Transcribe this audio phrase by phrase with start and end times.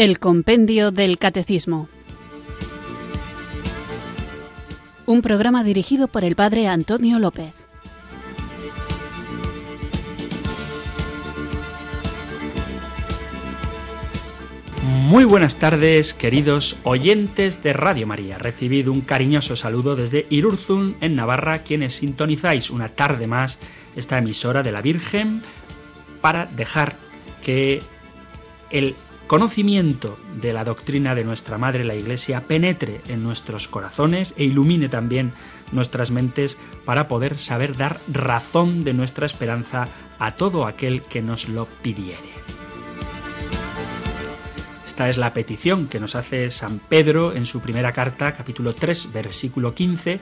[0.00, 1.86] El Compendio del Catecismo.
[5.04, 7.52] Un programa dirigido por el Padre Antonio López.
[14.82, 18.38] Muy buenas tardes, queridos oyentes de Radio María.
[18.38, 23.58] Recibido un cariñoso saludo desde Irurzun, en Navarra, quienes sintonizáis una tarde más
[23.94, 25.42] esta emisora de la Virgen
[26.22, 26.96] para dejar
[27.42, 27.82] que
[28.70, 28.94] el
[29.30, 34.88] conocimiento de la doctrina de nuestra Madre la Iglesia penetre en nuestros corazones e ilumine
[34.88, 35.32] también
[35.70, 39.86] nuestras mentes para poder saber dar razón de nuestra esperanza
[40.18, 42.18] a todo aquel que nos lo pidiere.
[44.84, 49.12] Esta es la petición que nos hace San Pedro en su primera carta, capítulo 3,
[49.12, 50.18] versículo 15,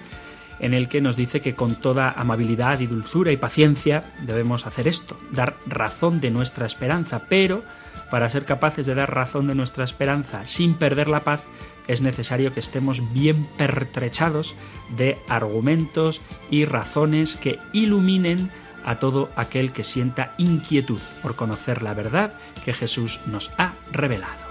[0.60, 4.86] en el que nos dice que con toda amabilidad y dulzura y paciencia debemos hacer
[4.86, 7.64] esto, dar razón de nuestra esperanza, pero
[8.10, 11.42] para ser capaces de dar razón de nuestra esperanza sin perder la paz,
[11.86, 14.54] es necesario que estemos bien pertrechados
[14.96, 18.50] de argumentos y razones que iluminen
[18.84, 22.32] a todo aquel que sienta inquietud por conocer la verdad
[22.64, 24.48] que Jesús nos ha revelado.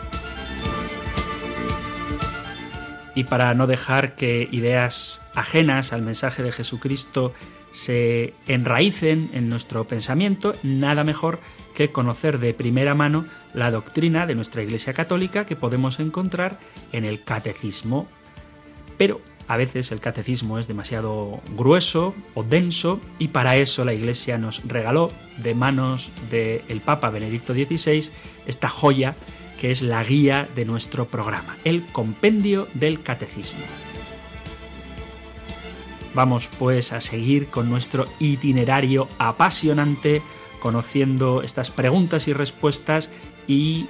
[3.16, 7.34] Y para no dejar que ideas ajenas al mensaje de Jesucristo
[7.72, 11.40] se enraícen en nuestro pensamiento, nada mejor
[11.92, 16.58] conocer de primera mano la doctrina de nuestra Iglesia Católica que podemos encontrar
[16.92, 18.08] en el catecismo.
[18.98, 24.38] Pero a veces el catecismo es demasiado grueso o denso y para eso la Iglesia
[24.38, 28.12] nos regaló de manos del Papa Benedicto XVI
[28.46, 29.16] esta joya
[29.58, 33.64] que es la guía de nuestro programa, el compendio del catecismo.
[36.14, 40.22] Vamos pues a seguir con nuestro itinerario apasionante
[40.60, 43.10] conociendo estas preguntas y respuestas
[43.48, 43.88] y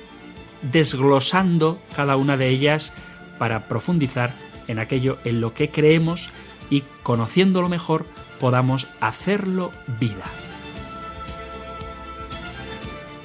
[0.61, 2.93] desglosando cada una de ellas
[3.37, 4.33] para profundizar
[4.67, 6.29] en aquello en lo que creemos
[6.69, 8.05] y conociéndolo mejor
[8.39, 10.25] podamos hacerlo vida.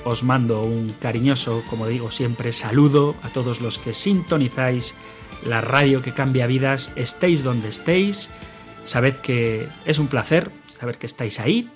[0.04, 4.94] Os mando un cariñoso, como digo siempre, saludo a todos los que sintonizáis
[5.46, 8.30] la radio que cambia vidas, estéis donde estéis.
[8.84, 11.70] Sabed que es un placer saber que estáis ahí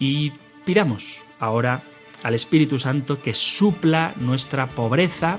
[0.00, 0.32] y
[0.64, 1.82] Pidamos ahora
[2.22, 5.38] al Espíritu Santo que supla nuestra pobreza.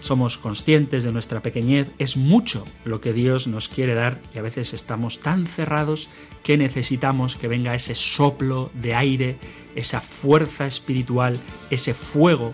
[0.00, 4.42] Somos conscientes de nuestra pequeñez, es mucho lo que Dios nos quiere dar y a
[4.42, 6.10] veces estamos tan cerrados
[6.42, 9.36] que necesitamos que venga ese soplo de aire,
[9.76, 11.38] esa fuerza espiritual,
[11.70, 12.52] ese fuego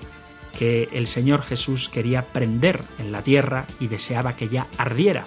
[0.57, 5.25] que el Señor Jesús quería prender en la tierra y deseaba que ya ardiera.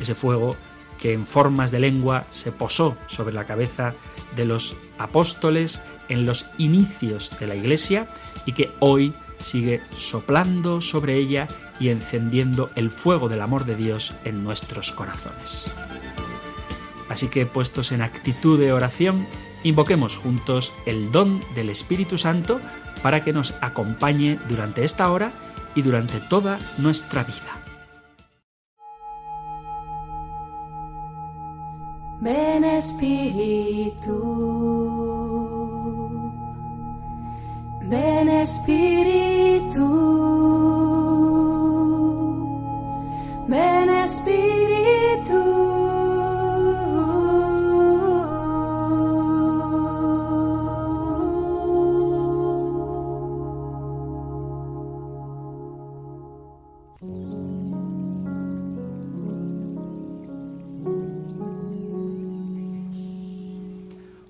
[0.00, 0.56] Ese fuego
[1.00, 3.94] que en formas de lengua se posó sobre la cabeza
[4.36, 8.08] de los apóstoles en los inicios de la Iglesia
[8.46, 11.48] y que hoy sigue soplando sobre ella
[11.78, 15.70] y encendiendo el fuego del amor de Dios en nuestros corazones.
[17.08, 19.26] Así que puestos en actitud de oración,
[19.64, 22.60] invoquemos juntos el don del Espíritu Santo
[23.02, 25.32] para que nos acompañe durante esta hora
[25.74, 27.59] y durante toda nuestra vida.
[32.22, 34.12] Ven Espíritu,
[37.88, 39.88] ven Espíritu,
[43.48, 44.79] ven Espíritu.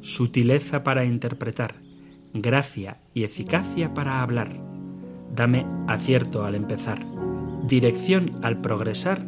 [0.00, 1.74] sutileza para interpretar,
[2.34, 4.52] gracia y eficacia para hablar.
[5.34, 7.04] Dame acierto al empezar,
[7.66, 9.24] dirección al progresar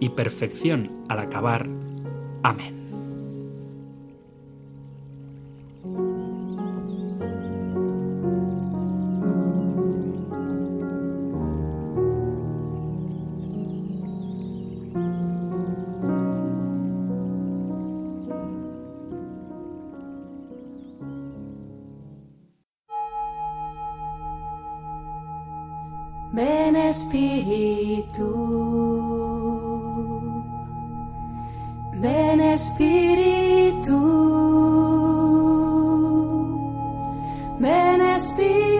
[0.00, 1.68] y perfección al acabar.
[2.42, 2.79] Amén.
[32.00, 33.98] Ven Espíritu.
[37.60, 38.70] Ven Espíritu.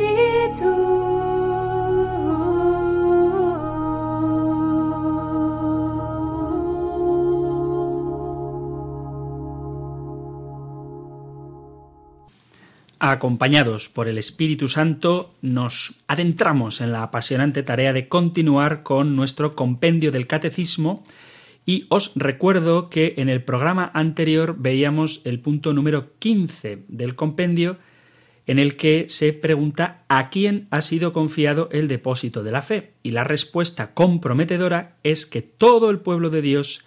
[13.02, 19.56] acompañados por el Espíritu Santo, nos adentramos en la apasionante tarea de continuar con nuestro
[19.56, 21.02] compendio del catecismo
[21.66, 27.78] y os recuerdo que en el programa anterior veíamos el punto número 15 del compendio
[28.46, 32.94] en el que se pregunta a quién ha sido confiado el depósito de la fe.
[33.02, 36.84] Y la respuesta comprometedora es que todo el pueblo de Dios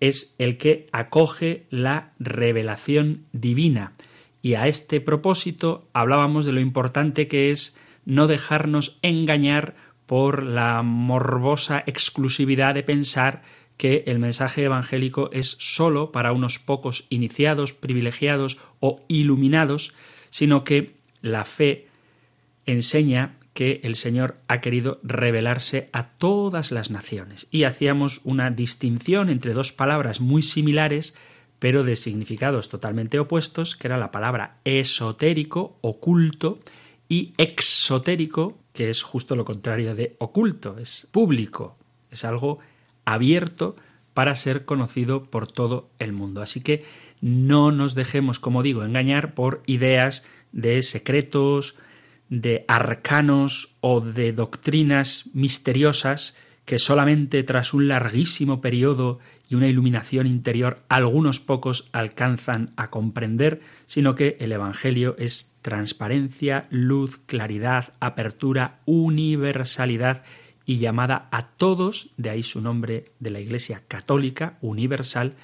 [0.00, 3.94] es el que acoge la revelación divina.
[4.42, 9.74] Y a este propósito hablábamos de lo importante que es no dejarnos engañar
[10.06, 13.42] por la morbosa exclusividad de pensar
[13.82, 19.92] que el mensaje evangélico es sólo para unos pocos iniciados, privilegiados o iluminados,
[20.30, 21.88] sino que la fe
[22.64, 27.48] enseña que el Señor ha querido revelarse a todas las naciones.
[27.50, 31.16] Y hacíamos una distinción entre dos palabras muy similares
[31.58, 36.60] pero de significados totalmente opuestos, que era la palabra esotérico, oculto,
[37.08, 41.76] y exotérico, que es justo lo contrario de oculto, es público,
[42.12, 42.60] es algo
[43.04, 43.76] abierto
[44.14, 46.42] para ser conocido por todo el mundo.
[46.42, 46.84] Así que
[47.20, 51.78] no nos dejemos, como digo, engañar por ideas de secretos,
[52.28, 59.18] de arcanos o de doctrinas misteriosas que solamente tras un larguísimo periodo
[59.48, 66.66] y una iluminación interior algunos pocos alcanzan a comprender, sino que el Evangelio es transparencia,
[66.70, 70.22] luz, claridad, apertura, universalidad
[70.72, 75.34] y llamada a todos, de ahí su nombre de la Iglesia católica, universal,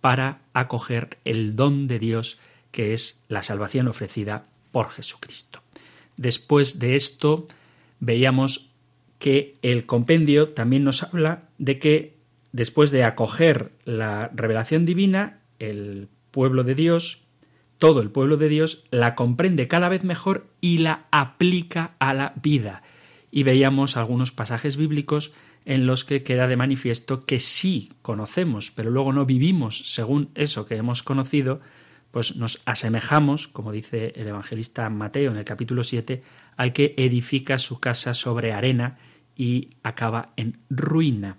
[0.00, 2.38] para acoger el don de Dios
[2.72, 5.60] que es la salvación ofrecida por Jesucristo.
[6.16, 7.46] Después de esto,
[8.00, 8.72] veíamos
[9.20, 12.16] que el compendio también nos habla de que
[12.50, 17.22] después de acoger la revelación divina, el pueblo de Dios,
[17.78, 22.32] todo el pueblo de Dios, la comprende cada vez mejor y la aplica a la
[22.42, 22.82] vida.
[23.36, 25.32] Y veíamos algunos pasajes bíblicos
[25.64, 30.66] en los que queda de manifiesto que sí conocemos, pero luego no vivimos según eso
[30.66, 31.60] que hemos conocido,
[32.12, 36.22] pues nos asemejamos, como dice el evangelista Mateo en el capítulo 7,
[36.56, 38.98] al que edifica su casa sobre arena
[39.34, 41.38] y acaba en ruina.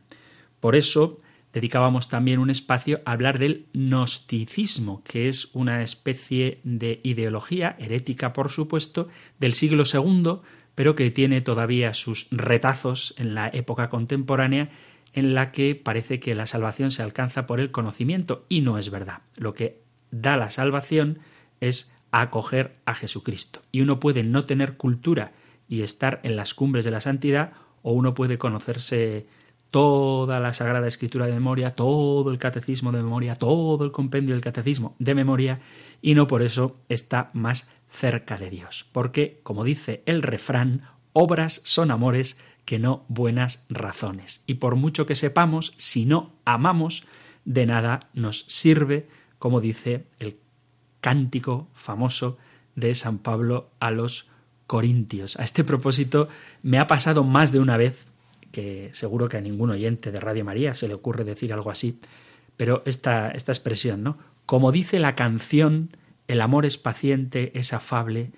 [0.60, 1.22] Por eso
[1.54, 8.34] dedicábamos también un espacio a hablar del gnosticismo, que es una especie de ideología herética,
[8.34, 9.08] por supuesto,
[9.40, 10.42] del siglo II,
[10.76, 14.70] pero que tiene todavía sus retazos en la época contemporánea
[15.14, 18.92] en la que parece que la salvación se alcanza por el conocimiento y no es
[18.92, 19.22] verdad.
[19.38, 19.80] Lo que
[20.12, 21.20] da la salvación
[21.62, 23.62] es acoger a Jesucristo.
[23.72, 25.32] Y uno puede no tener cultura
[25.70, 29.26] y estar en las cumbres de la santidad o uno puede conocerse
[29.72, 34.44] toda la Sagrada Escritura de memoria, todo el catecismo de memoria, todo el compendio del
[34.44, 35.60] catecismo de memoria,
[36.02, 38.88] y no por eso está más cerca de Dios.
[38.92, 40.84] Porque, como dice el refrán,
[41.14, 44.44] obras son amores que no buenas razones.
[44.48, 47.06] Y por mucho que sepamos, si no amamos,
[47.46, 49.08] de nada nos sirve,
[49.40, 50.40] como dice el
[51.00, 52.38] cántico famoso
[52.76, 54.30] de San Pablo a los
[54.68, 55.38] Corintios.
[55.40, 56.28] A este propósito
[56.64, 58.08] me ha pasado más de una vez
[58.52, 62.00] que seguro que a ningún oyente de Radio María se le ocurre decir algo así,
[62.58, 64.18] pero esta, esta expresión, ¿no?
[64.46, 65.96] Como dice la canción,
[66.28, 68.32] el amor es paciente, es afable,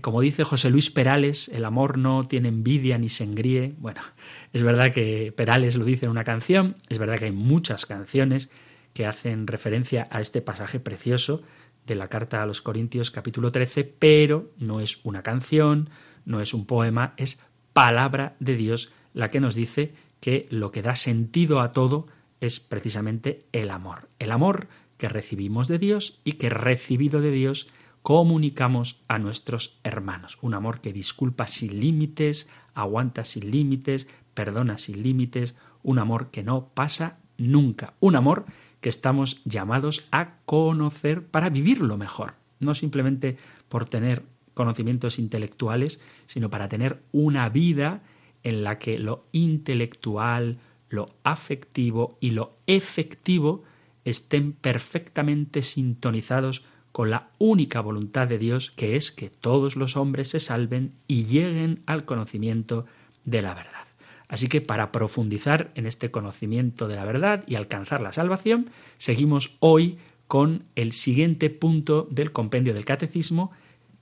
[0.00, 3.74] como dice José Luis Perales, el amor no tiene envidia ni se engríe.
[3.78, 4.00] Bueno,
[4.52, 8.50] es verdad que Perales lo dice en una canción, es verdad que hay muchas canciones
[8.94, 11.42] que hacen referencia a este pasaje precioso
[11.86, 15.90] de la carta a los Corintios capítulo 13, pero no es una canción,
[16.24, 17.40] no es un poema, es
[17.72, 22.06] palabra de Dios la que nos dice que lo que da sentido a todo
[22.42, 24.08] es precisamente el amor.
[24.18, 24.66] El amor
[24.98, 27.68] que recibimos de Dios y que recibido de Dios
[28.02, 30.38] comunicamos a nuestros hermanos.
[30.42, 36.42] Un amor que disculpa sin límites, aguanta sin límites, perdona sin límites, un amor que
[36.42, 37.94] no pasa nunca.
[38.00, 38.44] Un amor
[38.80, 42.34] que estamos llamados a conocer para vivirlo mejor.
[42.58, 43.36] No simplemente
[43.68, 48.02] por tener conocimientos intelectuales, sino para tener una vida
[48.42, 50.58] en la que lo intelectual,
[50.92, 53.64] lo afectivo y lo efectivo
[54.04, 60.28] estén perfectamente sintonizados con la única voluntad de Dios, que es que todos los hombres
[60.28, 62.84] se salven y lleguen al conocimiento
[63.24, 63.86] de la verdad.
[64.28, 68.68] Así que para profundizar en este conocimiento de la verdad y alcanzar la salvación,
[68.98, 73.50] seguimos hoy con el siguiente punto del compendio del catecismo,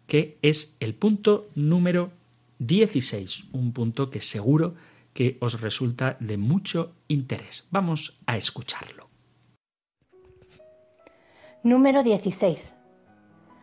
[0.06, 2.11] que es el punto número
[2.59, 4.75] 16, un punto que seguro
[5.12, 7.66] que os resulta de mucho interés.
[7.70, 9.08] Vamos a escucharlo.
[11.62, 12.74] Número 16.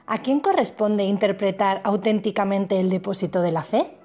[0.05, 3.97] ¿A quién corresponde interpretar auténticamente el depósito de la fe?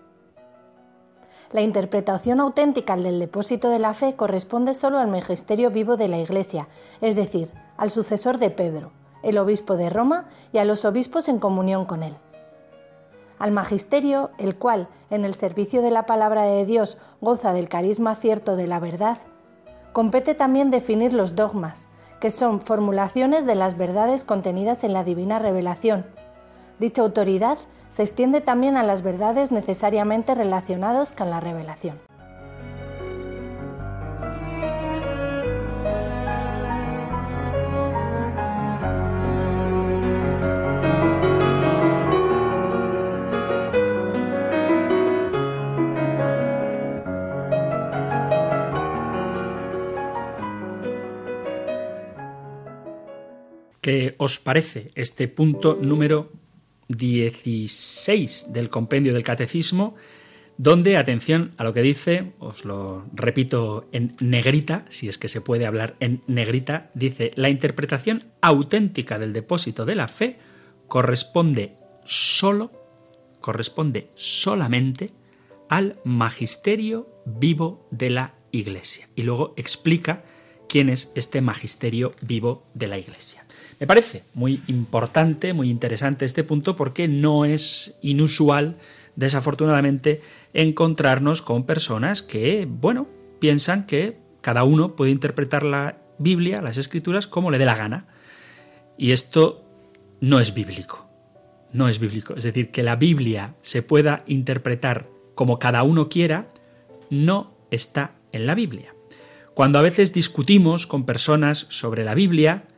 [1.52, 6.18] La interpretación auténtica del depósito de la fe corresponde solo al magisterio vivo de la
[6.18, 6.68] Iglesia,
[7.02, 11.38] es decir, al sucesor de Pedro, el obispo de Roma y a los obispos en
[11.38, 12.14] comunión con él.
[13.42, 18.14] Al magisterio, el cual, en el servicio de la palabra de Dios, goza del carisma
[18.14, 19.18] cierto de la verdad,
[19.92, 21.88] compete también definir los dogmas,
[22.20, 26.06] que son formulaciones de las verdades contenidas en la divina revelación.
[26.78, 27.58] Dicha autoridad
[27.90, 31.98] se extiende también a las verdades necesariamente relacionadas con la revelación.
[53.82, 56.30] ¿Qué os parece este punto número
[56.86, 59.96] 16 del compendio del catecismo?
[60.56, 65.40] Donde, atención a lo que dice, os lo repito en negrita, si es que se
[65.40, 70.38] puede hablar en negrita, dice, la interpretación auténtica del depósito de la fe
[70.86, 71.74] corresponde
[72.04, 72.70] solo,
[73.40, 75.10] corresponde solamente
[75.68, 79.08] al magisterio vivo de la Iglesia.
[79.16, 80.22] Y luego explica
[80.68, 83.41] quién es este magisterio vivo de la Iglesia.
[83.82, 88.76] Me parece muy importante, muy interesante este punto porque no es inusual,
[89.16, 90.20] desafortunadamente,
[90.54, 93.08] encontrarnos con personas que, bueno,
[93.40, 98.06] piensan que cada uno puede interpretar la Biblia, las escrituras, como le dé la gana.
[98.96, 99.64] Y esto
[100.20, 101.08] no es bíblico.
[101.72, 102.34] No es bíblico.
[102.36, 106.46] Es decir, que la Biblia se pueda interpretar como cada uno quiera,
[107.10, 108.94] no está en la Biblia.
[109.54, 112.68] Cuando a veces discutimos con personas sobre la Biblia,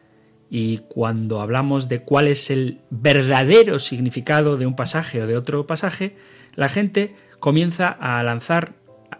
[0.56, 5.66] y cuando hablamos de cuál es el verdadero significado de un pasaje o de otro
[5.66, 6.14] pasaje,
[6.54, 8.76] la gente comienza a lanzar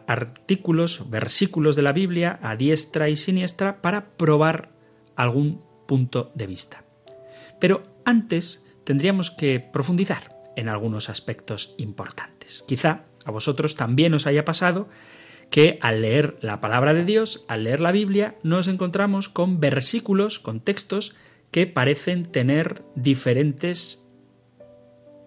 [0.07, 4.71] artículos, versículos de la Biblia a diestra y siniestra para probar
[5.17, 6.85] algún punto de vista.
[7.59, 12.65] Pero antes tendríamos que profundizar en algunos aspectos importantes.
[12.69, 14.89] Quizá a vosotros también os haya pasado
[15.51, 20.39] que al leer la palabra de Dios, al leer la Biblia, nos encontramos con versículos,
[20.39, 21.17] con textos
[21.55, 24.11] que parecen tener diferentes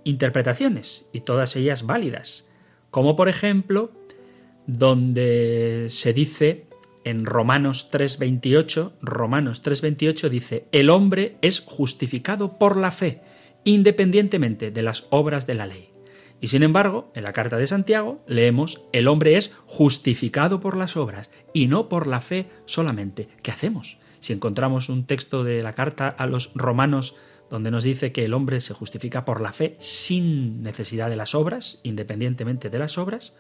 [0.04, 2.50] interpretaciones y todas ellas válidas.
[2.92, 3.94] Como por ejemplo,
[4.66, 6.68] donde se dice
[7.06, 13.22] en Romanos 3:28, Romanos 3:28 dice, "El hombre es justificado por la fe,
[13.64, 15.92] independientemente de las obras de la ley."
[16.42, 20.98] Y sin embargo, en la carta de Santiago leemos, "El hombre es justificado por las
[20.98, 23.98] obras y no por la fe solamente." ¿Qué hacemos?
[24.20, 27.16] Si encontramos un texto de la carta a los romanos
[27.50, 31.36] donde nos dice que el hombre se justifica por la fe sin necesidad de las
[31.36, 33.34] obras, independientemente de las obras,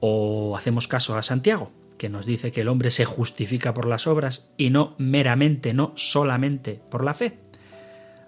[0.00, 4.06] o hacemos caso a Santiago, que nos dice que el hombre se justifica por las
[4.06, 7.38] obras y no meramente, no solamente por la fe.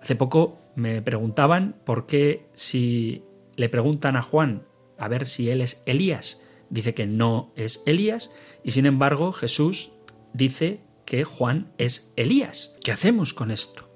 [0.01, 3.23] Hace poco me preguntaban por qué si
[3.57, 4.65] le preguntan a Juan
[4.99, 8.31] a ver si él es Elías, dice que no es Elías,
[8.63, 9.93] y sin embargo Jesús
[10.33, 10.81] dice
[11.13, 12.73] que Juan es Elías.
[12.83, 13.87] ¿Qué hacemos con esto?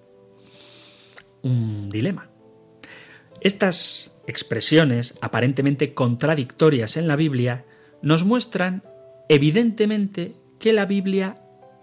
[1.41, 2.29] Un dilema.
[3.41, 7.65] Estas expresiones aparentemente contradictorias en la Biblia
[8.03, 8.83] nos muestran
[9.31, 11.37] evidentemente que la Biblia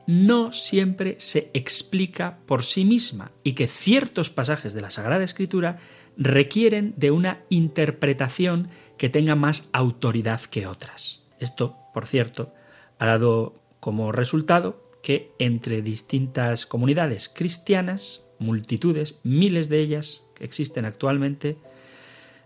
[0.05, 5.79] no siempre se explica por sí misma y que ciertos pasajes de la Sagrada Escritura
[6.15, 11.23] requieren de una interpretación que tenga más autoridad que otras.
[11.39, 12.53] Esto, por cierto,
[12.99, 20.85] ha dado como resultado que entre distintas comunidades cristianas, multitudes, miles de ellas que existen
[20.85, 21.57] actualmente,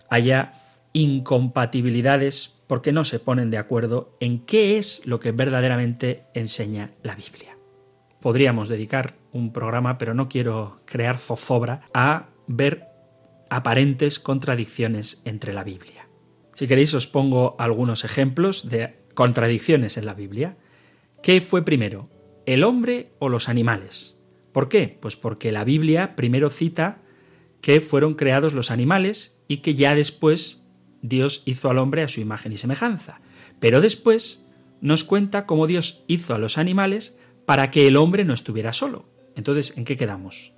[0.09, 0.61] haya
[0.91, 7.15] incompatibilidades porque no se ponen de acuerdo en qué es lo que verdaderamente enseña la
[7.15, 7.57] Biblia.
[8.19, 12.87] Podríamos dedicar un programa, pero no quiero crear zozobra, a ver
[13.49, 16.09] aparentes contradicciones entre la Biblia.
[16.53, 20.57] Si queréis os pongo algunos ejemplos de contradicciones en la Biblia.
[21.23, 22.07] ¿Qué fue primero?
[22.47, 24.15] El hombre o los animales.
[24.53, 24.97] ¿Por qué?
[24.99, 27.01] Pues porque la Biblia primero cita
[27.61, 30.65] que fueron creados los animales y que ya después
[31.01, 33.19] Dios hizo al hombre a su imagen y semejanza.
[33.59, 34.45] Pero después
[34.79, 39.05] nos cuenta cómo Dios hizo a los animales para que el hombre no estuviera solo.
[39.35, 40.53] Entonces, ¿en qué quedamos?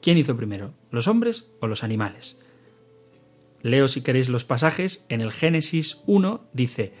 [0.00, 2.38] ¿Quién hizo primero, los hombres o los animales?
[3.60, 5.04] Leo si queréis los pasajes.
[5.08, 6.92] En el Génesis 1 dice,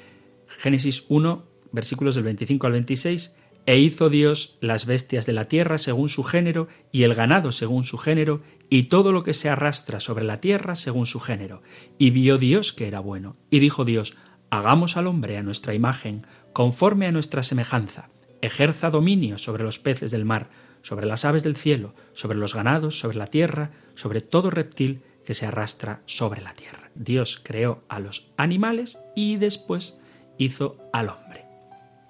[0.48, 5.78] Génesis 1, versículos del 25 al 26, e hizo Dios las bestias de la tierra
[5.78, 10.00] según su género, y el ganado según su género, y todo lo que se arrastra
[10.00, 11.62] sobre la tierra según su género.
[11.98, 13.36] Y vio Dios que era bueno.
[13.50, 14.16] Y dijo Dios,
[14.50, 18.10] hagamos al hombre a nuestra imagen, conforme a nuestra semejanza,
[18.42, 20.50] ejerza dominio sobre los peces del mar,
[20.82, 25.34] sobre las aves del cielo, sobre los ganados, sobre la tierra, sobre todo reptil que
[25.34, 26.90] se arrastra sobre la tierra.
[26.94, 29.96] Dios creó a los animales y después
[30.38, 31.43] hizo al hombre.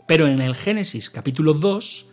[0.07, 2.07] Pero en el Génesis capítulo 2,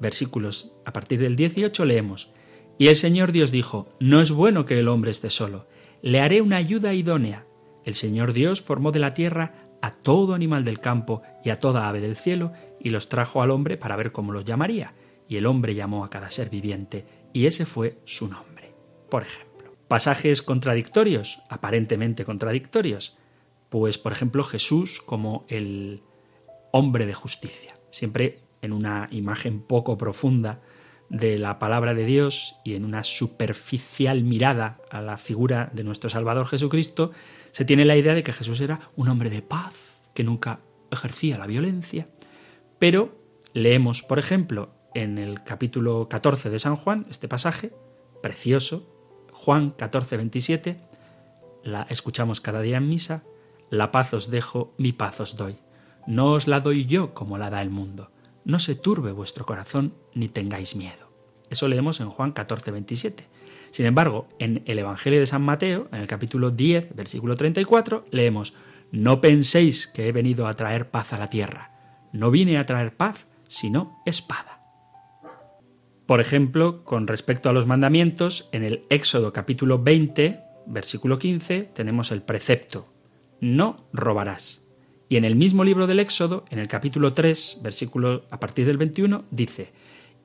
[0.00, 2.32] versículos a partir del 18 leemos,
[2.78, 5.66] Y el Señor Dios dijo, No es bueno que el hombre esté solo,
[6.00, 7.46] le haré una ayuda idónea.
[7.84, 11.88] El Señor Dios formó de la tierra a todo animal del campo y a toda
[11.88, 14.94] ave del cielo, y los trajo al hombre para ver cómo los llamaría.
[15.28, 18.74] Y el hombre llamó a cada ser viviente, y ese fue su nombre.
[19.10, 23.18] Por ejemplo, pasajes contradictorios, aparentemente contradictorios.
[23.68, 26.02] Pues, por ejemplo, Jesús como el
[26.72, 30.60] hombre de justicia, siempre en una imagen poco profunda
[31.08, 36.10] de la palabra de Dios y en una superficial mirada a la figura de nuestro
[36.10, 37.12] Salvador Jesucristo,
[37.52, 39.74] se tiene la idea de que Jesús era un hombre de paz,
[40.14, 42.08] que nunca ejercía la violencia.
[42.78, 43.16] Pero
[43.52, 47.72] leemos, por ejemplo, en el capítulo 14 de San Juan, este pasaje,
[48.22, 48.92] precioso,
[49.32, 50.76] Juan 14, 27,
[51.62, 53.22] la escuchamos cada día en misa,
[53.70, 55.56] la paz os dejo, mi paz os doy.
[56.06, 58.12] No os la doy yo como la da el mundo.
[58.44, 61.10] No se turbe vuestro corazón ni tengáis miedo.
[61.50, 63.26] Eso leemos en Juan 14, 27.
[63.70, 68.54] Sin embargo, en el Evangelio de San Mateo, en el capítulo 10, versículo 34, leemos,
[68.92, 71.72] No penséis que he venido a traer paz a la tierra.
[72.12, 74.60] No vine a traer paz, sino espada.
[76.06, 82.12] Por ejemplo, con respecto a los mandamientos, en el Éxodo capítulo 20, versículo 15, tenemos
[82.12, 82.92] el precepto,
[83.40, 84.65] no robarás.
[85.08, 88.76] Y en el mismo libro del Éxodo, en el capítulo 3, versículo a partir del
[88.76, 89.72] 21, dice,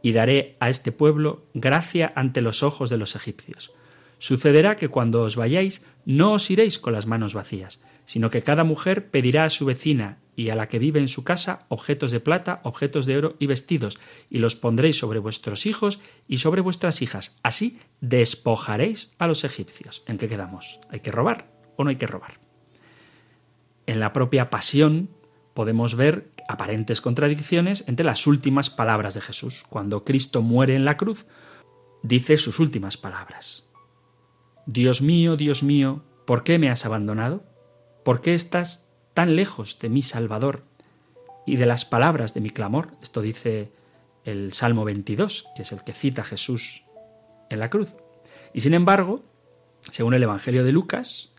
[0.02, 3.74] y daré a este pueblo gracia ante los ojos de los egipcios.
[4.18, 8.64] Sucederá que cuando os vayáis no os iréis con las manos vacías, sino que cada
[8.64, 12.20] mujer pedirá a su vecina y a la que vive en su casa objetos de
[12.20, 17.02] plata, objetos de oro y vestidos, y los pondréis sobre vuestros hijos y sobre vuestras
[17.02, 17.40] hijas.
[17.44, 20.04] Así despojaréis a los egipcios.
[20.08, 20.80] ¿En qué quedamos?
[20.90, 22.41] ¿Hay que robar o no hay que robar?
[23.92, 25.10] En la propia pasión
[25.54, 29.66] podemos ver aparentes contradicciones entre las últimas palabras de Jesús.
[29.68, 31.26] Cuando Cristo muere en la cruz,
[32.02, 33.66] dice sus últimas palabras.
[34.66, 37.44] Dios mío, Dios mío, ¿por qué me has abandonado?
[38.06, 40.64] ¿Por qué estás tan lejos de mi Salvador
[41.46, 42.94] y de las palabras de mi clamor?
[43.02, 43.74] Esto dice
[44.24, 46.84] el Salmo 22, que es el que cita Jesús
[47.50, 47.94] en la cruz.
[48.54, 49.26] Y sin embargo,
[49.92, 51.32] según el Evangelio de Lucas,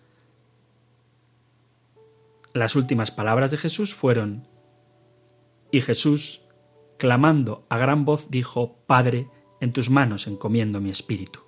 [2.54, 4.48] las últimas palabras de Jesús fueron,
[5.70, 6.42] y Jesús,
[6.98, 9.28] clamando a gran voz, dijo, Padre,
[9.60, 11.40] en tus manos encomiendo mi espíritu.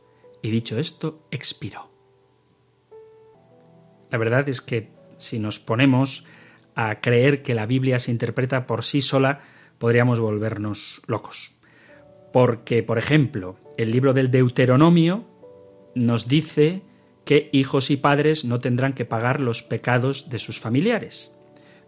[0.42, 1.90] Y dicho esto, expiró.
[4.10, 6.24] La verdad es que si nos ponemos
[6.74, 9.40] a creer que la Biblia se interpreta por sí sola,
[9.78, 11.58] podríamos volvernos locos.
[12.32, 15.24] Porque, por ejemplo, el libro del Deuteronomio
[15.94, 16.82] nos dice
[17.24, 21.32] que hijos y padres no tendrán que pagar los pecados de sus familiares.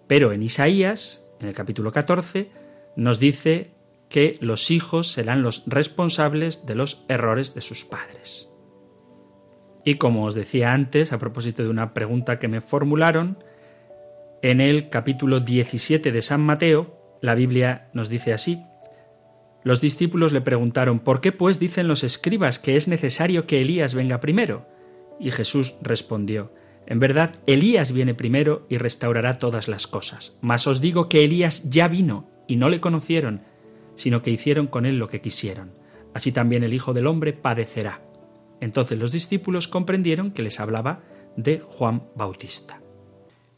[0.06, 2.50] Pero en Isaías, en el capítulo 14,
[2.96, 3.70] nos dice
[4.08, 8.48] que los hijos serán los responsables de los errores de sus padres.
[9.84, 13.38] Y como os decía antes, a propósito de una pregunta que me formularon,
[14.42, 18.62] en el capítulo 17 de San Mateo, la Biblia nos dice así,
[19.64, 23.94] los discípulos le preguntaron, ¿por qué pues dicen los escribas que es necesario que Elías
[23.94, 24.66] venga primero?
[25.18, 26.52] Y Jesús respondió,
[26.86, 30.38] En verdad, Elías viene primero y restaurará todas las cosas.
[30.40, 33.42] Mas os digo que Elías ya vino y no le conocieron,
[33.94, 35.72] sino que hicieron con él lo que quisieron.
[36.14, 38.02] Así también el Hijo del Hombre padecerá.
[38.60, 41.02] Entonces los discípulos comprendieron que les hablaba
[41.36, 42.80] de Juan Bautista.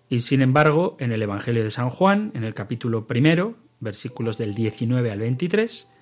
[0.08, 4.54] Y sin embargo, en el Evangelio de San Juan, en el capítulo primero, versículos del
[4.54, 5.92] 19 al 23,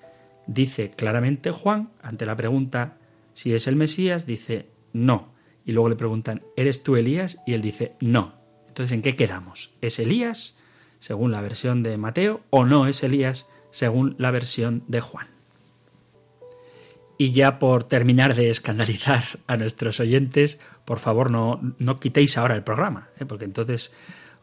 [0.47, 2.97] dice claramente Juan, ante la pregunta
[3.33, 5.33] si es el Mesías, dice, no,
[5.67, 7.39] y luego le preguntan, ¿eres tú Elías?
[7.45, 8.33] Y él dice, no.
[8.69, 9.73] Entonces, ¿en qué quedamos?
[9.81, 10.57] ¿Es Elías,
[10.99, 15.27] según la versión de Mateo, o no es Elías, según la versión de Juan?
[17.17, 22.55] Y ya por terminar de escandalizar a nuestros oyentes, por favor no, no quitéis ahora
[22.55, 23.25] el programa, ¿eh?
[23.25, 23.91] porque entonces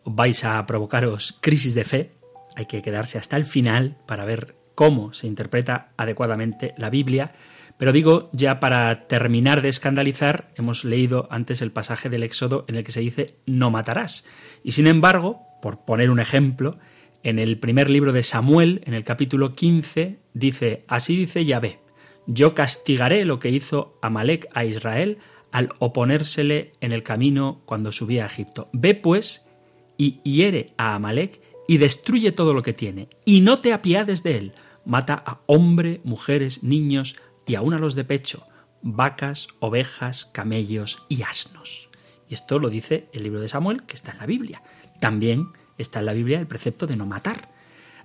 [0.05, 2.13] vais a provocaros crisis de fe,
[2.55, 7.33] hay que quedarse hasta el final para ver cómo se interpreta adecuadamente la Biblia.
[7.77, 12.77] Pero digo, ya para terminar de escandalizar, hemos leído antes el pasaje del Éxodo en
[12.77, 14.25] el que se dice no matarás.
[14.63, 16.79] Y sin embargo, por poner un ejemplo,
[17.25, 21.81] en el primer libro de Samuel, en el capítulo 15, dice, así dice Yahvé,
[22.27, 25.19] yo castigaré lo que hizo Amalek a Israel
[25.51, 28.69] al oponérsele en el camino cuando subía a Egipto.
[28.73, 29.47] Ve pues
[29.97, 34.37] y hiere a Amalek y destruye todo lo que tiene, y no te apiades de
[34.37, 34.53] él.
[34.85, 38.47] Mata a hombre, mujeres, niños y aun a los de pecho,
[38.83, 41.89] vacas, ovejas, camellos y asnos.
[42.29, 44.63] Y esto lo dice el libro de Samuel, que está en la Biblia.
[45.01, 47.51] También está en la Biblia el precepto de no matar.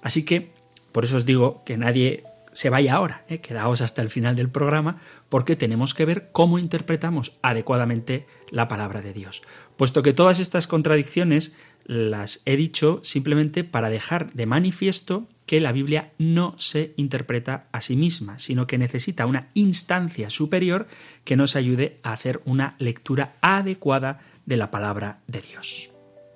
[0.02, 0.52] Así que,
[0.91, 2.23] por eso os digo que nadie
[2.54, 3.40] se vaya ahora, ¿eh?
[3.40, 4.98] quedaos hasta el final del programa,
[5.30, 9.42] porque tenemos que ver cómo interpretamos adecuadamente la palabra de Dios.
[9.78, 11.54] Puesto que todas estas contradicciones
[11.86, 17.82] las he dicho simplemente para dejar de manifiesto que la Biblia no se interpreta a
[17.82, 20.88] sí misma, sino que necesita una instancia superior
[21.24, 25.90] que nos ayude a hacer una lectura adecuada de la palabra de Dios.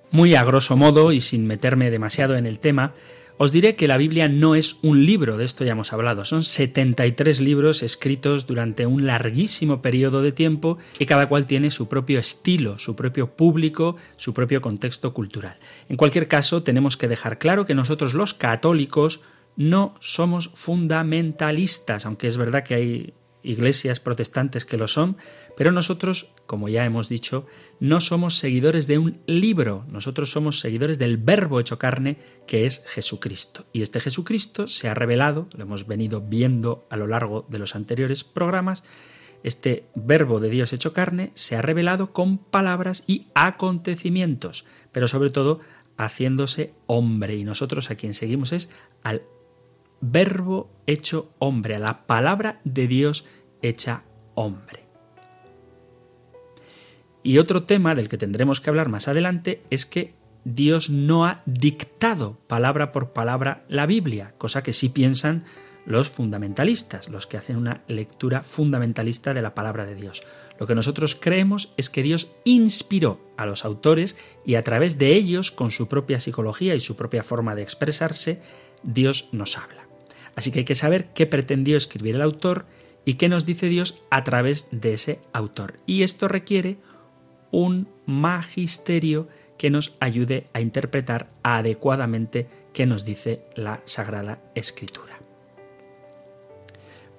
[0.09, 2.93] Muy a grosso modo y sin meterme demasiado en el tema,
[3.37, 6.43] os diré que la Biblia no es un libro, de esto ya hemos hablado, son
[6.43, 12.19] 73 libros escritos durante un larguísimo periodo de tiempo y cada cual tiene su propio
[12.19, 15.57] estilo, su propio público, su propio contexto cultural.
[15.89, 19.21] En cualquier caso, tenemos que dejar claro que nosotros los católicos
[19.55, 25.17] no somos fundamentalistas, aunque es verdad que hay iglesias protestantes que lo son,
[25.55, 27.45] pero nosotros, como ya hemos dicho,
[27.79, 32.83] no somos seguidores de un libro, nosotros somos seguidores del verbo hecho carne que es
[32.87, 33.65] Jesucristo.
[33.73, 37.75] Y este Jesucristo se ha revelado, lo hemos venido viendo a lo largo de los
[37.75, 38.83] anteriores programas,
[39.43, 45.29] este verbo de Dios hecho carne se ha revelado con palabras y acontecimientos, pero sobre
[45.29, 45.59] todo
[45.97, 47.35] haciéndose hombre.
[47.35, 48.69] Y nosotros a quien seguimos es
[49.03, 49.23] al
[50.03, 53.25] verbo hecho hombre, a la palabra de Dios
[53.61, 54.03] hecha
[54.35, 54.83] hombre.
[57.23, 60.13] Y otro tema del que tendremos que hablar más adelante es que
[60.43, 65.45] Dios no ha dictado palabra por palabra la Biblia, cosa que sí piensan
[65.85, 70.23] los fundamentalistas, los que hacen una lectura fundamentalista de la palabra de Dios.
[70.59, 75.13] Lo que nosotros creemos es que Dios inspiró a los autores y a través de
[75.13, 78.41] ellos, con su propia psicología y su propia forma de expresarse,
[78.83, 79.82] Dios nos habla.
[80.35, 82.65] Así que hay que saber qué pretendió escribir el autor
[83.05, 85.79] y qué nos dice Dios a través de ese autor.
[85.85, 86.77] Y esto requiere
[87.51, 95.19] un magisterio que nos ayude a interpretar adecuadamente qué nos dice la Sagrada Escritura.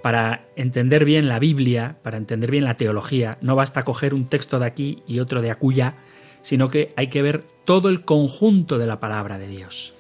[0.03, 4.59] Para entender bien la Biblia, para entender bien la teología, no basta coger un texto
[4.59, 5.95] de aquí y otro de acuya,
[6.43, 9.94] sino que hay que ver todo el conjunto de la palabra de Dios.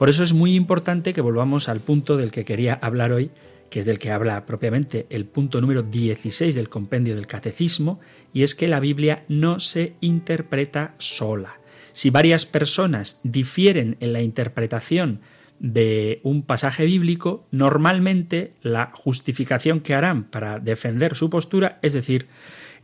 [0.00, 3.32] Por eso es muy importante que volvamos al punto del que quería hablar hoy,
[3.68, 8.00] que es del que habla propiamente el punto número 16 del compendio del catecismo,
[8.32, 11.60] y es que la Biblia no se interpreta sola.
[11.92, 15.20] Si varias personas difieren en la interpretación
[15.58, 22.26] de un pasaje bíblico, normalmente la justificación que harán para defender su postura es decir,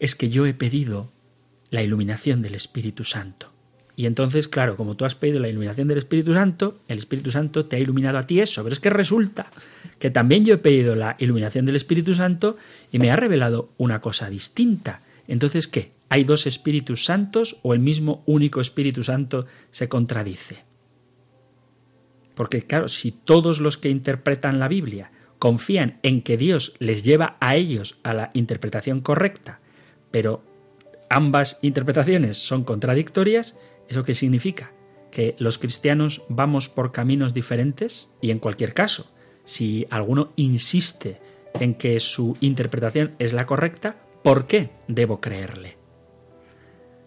[0.01, 1.15] es que yo he pedido
[1.71, 3.56] la iluminación del Espíritu Santo.
[3.99, 7.65] Y entonces, claro, como tú has pedido la iluminación del Espíritu Santo, el Espíritu Santo
[7.65, 8.63] te ha iluminado a ti eso.
[8.63, 9.47] Pero es que resulta
[9.99, 12.59] que también yo he pedido la iluminación del Espíritu Santo
[12.93, 15.01] y me ha revelado una cosa distinta.
[15.27, 15.93] Entonces, ¿qué?
[16.11, 20.65] ¿Hay dos Espíritus Santos o el mismo único Espíritu Santo se contradice?
[22.35, 27.39] Porque, claro, si todos los que interpretan la Biblia confían en que Dios les lleva
[27.41, 29.61] a ellos a la interpretación correcta,
[30.11, 30.45] pero
[31.09, 33.57] ambas interpretaciones son contradictorias,
[33.89, 34.73] ¿Eso qué significa?
[35.11, 39.13] Que los cristianos vamos por caminos diferentes y en cualquier caso,
[39.45, 41.21] si alguno insiste
[41.61, 45.77] en que su interpretación es la correcta, ¿por qué debo creerle?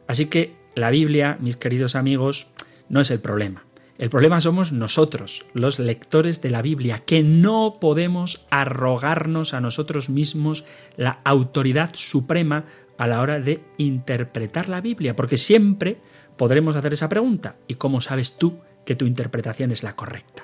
[0.08, 2.52] Así que la Biblia, mis queridos amigos,
[2.88, 3.66] no es el problema.
[4.00, 10.10] El problema somos nosotros, los lectores de la Biblia, que no podemos arrogarnos a nosotros
[10.10, 10.64] mismos
[10.96, 12.64] la autoridad suprema
[12.98, 15.98] a la hora de interpretar la Biblia, porque siempre
[16.40, 17.58] podremos hacer esa pregunta.
[17.68, 20.44] ¿Y cómo sabes tú que tu interpretación es la correcta?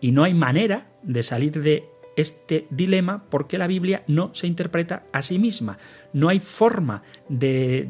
[0.00, 5.06] Y no hay manera de salir de este dilema porque la Biblia no se interpreta
[5.12, 5.76] a sí misma.
[6.12, 7.88] No hay forma de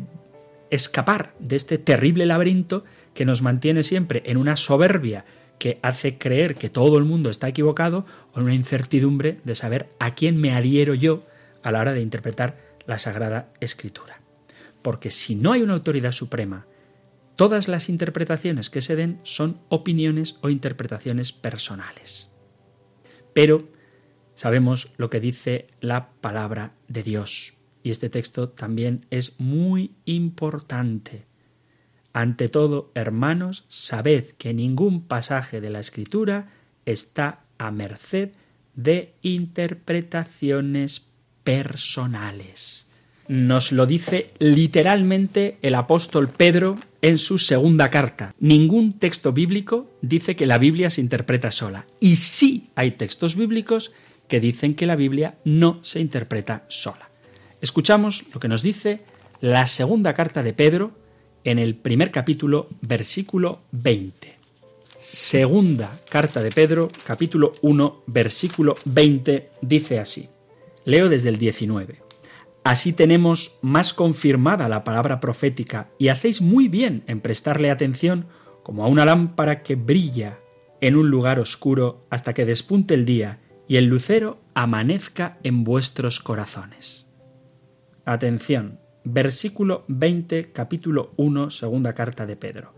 [0.71, 5.27] escapar de este terrible laberinto que nos mantiene siempre en una soberbia
[5.59, 9.91] que hace creer que todo el mundo está equivocado o en una incertidumbre de saber
[9.99, 11.27] a quién me adhiero yo
[11.63, 14.23] a la hora de interpretar la Sagrada Escritura.
[14.81, 16.67] Porque si no hay una autoridad suprema
[17.37, 22.31] todas las interpretaciones que se den son opiniones o interpretaciones personales.
[23.33, 23.69] Pero
[24.35, 27.55] sabemos lo que dice la palabra de Dios.
[27.83, 31.27] Y este texto también es muy importante.
[32.13, 36.49] Ante todo, hermanos, sabed que ningún pasaje de la Escritura
[36.87, 38.31] está a merced
[38.75, 41.09] de interpretaciones
[41.43, 42.87] personales.
[43.29, 48.35] Nos lo dice literalmente el apóstol Pedro en su segunda carta.
[48.41, 51.87] Ningún texto bíblico dice que la Biblia se interpreta sola.
[52.01, 53.93] Y sí hay textos bíblicos
[54.27, 57.11] que dicen que la Biblia no se interpreta sola.
[57.61, 59.03] Escuchamos lo que nos dice
[59.43, 60.93] la segunda carta de Pedro
[61.45, 64.39] en el primer capítulo, versículo 20.
[64.99, 70.31] Segunda carta de Pedro, capítulo 1, versículo 20, dice así.
[70.87, 72.04] Leo desde el 19.
[72.65, 78.27] Así tenemos más confirmada la palabra profética y hacéis muy bien en prestarle atención
[78.63, 80.41] como a una lámpara que brilla
[80.81, 86.21] en un lugar oscuro hasta que despunte el día y el lucero amanezca en vuestros
[86.21, 87.07] corazones.
[88.05, 92.75] Atención, versículo 20, capítulo 1, segunda carta de Pedro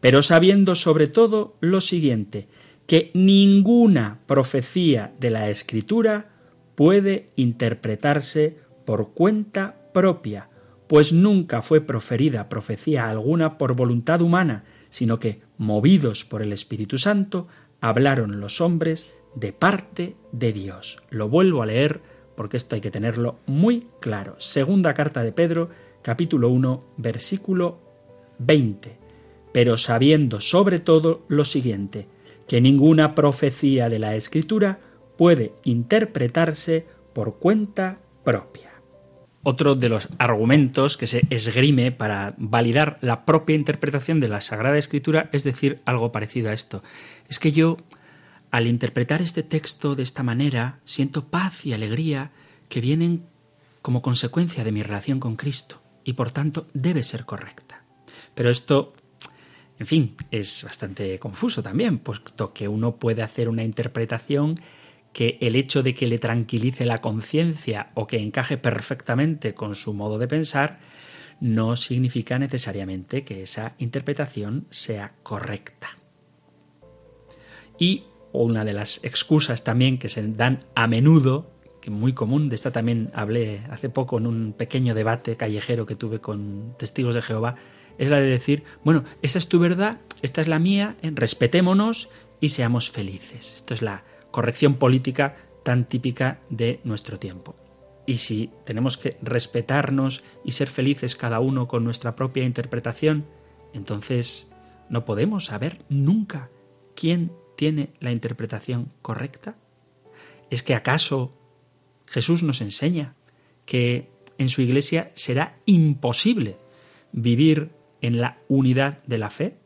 [0.00, 2.48] pero sabiendo sobre todo lo siguiente,
[2.86, 6.30] que ninguna profecía de la Escritura
[6.74, 10.48] puede interpretarse por cuenta propia,
[10.86, 16.96] pues nunca fue proferida profecía alguna por voluntad humana, sino que, movidos por el Espíritu
[16.96, 17.48] Santo,
[17.82, 21.02] hablaron los hombres de parte de Dios.
[21.10, 22.00] Lo vuelvo a leer
[22.34, 24.36] porque esto hay que tenerlo muy claro.
[24.38, 25.68] Segunda carta de Pedro,
[26.00, 27.80] capítulo 1, versículo
[28.38, 28.96] 20
[29.52, 32.06] pero sabiendo sobre todo lo siguiente,
[32.46, 34.78] que ninguna profecía de la Escritura
[35.18, 38.67] puede interpretarse por cuenta propia.
[39.42, 44.78] Otro de los argumentos que se esgrime para validar la propia interpretación de la Sagrada
[44.78, 46.82] Escritura es decir algo parecido a esto.
[47.28, 47.76] Es que yo,
[48.50, 52.32] al interpretar este texto de esta manera, siento paz y alegría
[52.68, 53.26] que vienen
[53.80, 57.84] como consecuencia de mi relación con Cristo y por tanto debe ser correcta.
[58.34, 58.92] Pero esto
[59.78, 64.56] en fin, es bastante confuso también, puesto que uno puede hacer una interpretación
[65.12, 69.94] que el hecho de que le tranquilice la conciencia o que encaje perfectamente con su
[69.94, 70.78] modo de pensar
[71.40, 75.88] no significa necesariamente que esa interpretación sea correcta.
[77.78, 82.56] Y una de las excusas también que se dan a menudo, que muy común, de
[82.56, 87.22] esta también hablé hace poco en un pequeño debate callejero que tuve con testigos de
[87.22, 87.54] Jehová,
[87.98, 92.08] es la de decir, bueno, esa es tu verdad, esta es la mía, respetémonos
[92.40, 93.54] y seamos felices.
[93.54, 94.04] Esto es la
[94.38, 97.56] corrección política tan típica de nuestro tiempo.
[98.06, 103.26] Y si tenemos que respetarnos y ser felices cada uno con nuestra propia interpretación,
[103.72, 104.48] entonces
[104.90, 106.50] no podemos saber nunca
[106.94, 109.56] quién tiene la interpretación correcta.
[110.50, 111.36] ¿Es que acaso
[112.06, 113.16] Jesús nos enseña
[113.66, 116.58] que en su iglesia será imposible
[117.10, 117.72] vivir
[118.02, 119.56] en la unidad de la fe?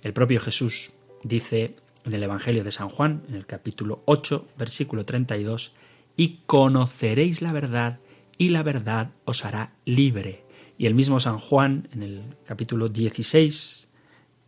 [0.00, 0.92] El propio Jesús
[1.24, 1.74] dice
[2.04, 5.72] en el Evangelio de San Juan, en el capítulo 8, versículo 32,
[6.16, 8.00] y conoceréis la verdad,
[8.38, 10.44] y la verdad os hará libre.
[10.78, 13.88] Y el mismo San Juan, en el capítulo 16,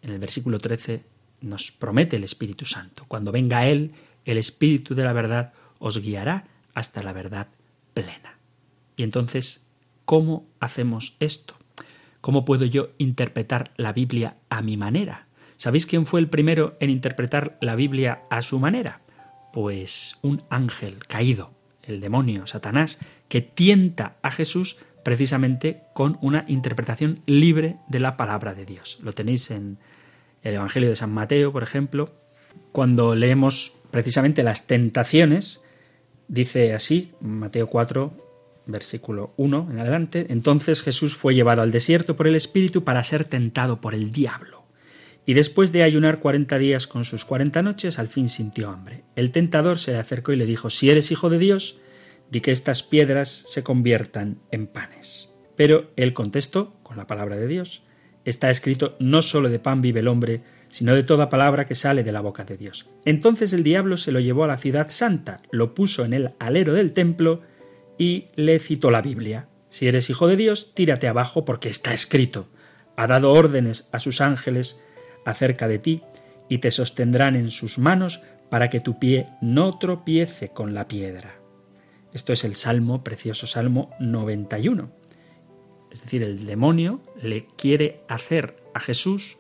[0.02, 1.04] en el versículo 13,
[1.40, 3.04] nos promete el Espíritu Santo.
[3.06, 3.92] Cuando venga Él,
[4.24, 7.48] el Espíritu de la verdad os guiará hasta la verdad
[7.92, 8.38] plena.
[8.96, 9.66] Y entonces,
[10.04, 11.54] ¿cómo hacemos esto?
[12.20, 15.28] ¿Cómo puedo yo interpretar la Biblia a mi manera?
[15.64, 19.00] ¿Sabéis quién fue el primero en interpretar la Biblia a su manera?
[19.50, 21.52] Pues un ángel caído,
[21.84, 22.98] el demonio, Satanás,
[23.30, 28.98] que tienta a Jesús precisamente con una interpretación libre de la palabra de Dios.
[29.02, 29.78] Lo tenéis en
[30.42, 32.12] el Evangelio de San Mateo, por ejemplo,
[32.70, 35.62] cuando leemos precisamente las tentaciones,
[36.28, 38.12] dice así, Mateo 4,
[38.66, 43.24] versículo 1 en adelante, entonces Jesús fue llevado al desierto por el Espíritu para ser
[43.24, 44.63] tentado por el diablo.
[45.26, 49.04] Y después de ayunar cuarenta días con sus cuarenta noches, al fin sintió hambre.
[49.16, 51.80] El tentador se le acercó y le dijo, si eres hijo de Dios,
[52.30, 55.32] di que estas piedras se conviertan en panes.
[55.56, 57.82] Pero él contestó, con la palabra de Dios,
[58.24, 62.02] está escrito, no solo de pan vive el hombre, sino de toda palabra que sale
[62.02, 62.86] de la boca de Dios.
[63.04, 66.74] Entonces el diablo se lo llevó a la ciudad santa, lo puso en el alero
[66.74, 67.42] del templo,
[67.96, 69.48] y le citó la Biblia.
[69.68, 72.48] Si eres hijo de Dios, tírate abajo porque está escrito.
[72.96, 74.80] Ha dado órdenes a sus ángeles
[75.24, 76.02] acerca de ti
[76.48, 81.34] y te sostendrán en sus manos para que tu pie no tropiece con la piedra.
[82.12, 84.90] Esto es el Salmo, precioso Salmo 91.
[85.90, 89.38] es decir, el demonio, le quiere hacer a Jesús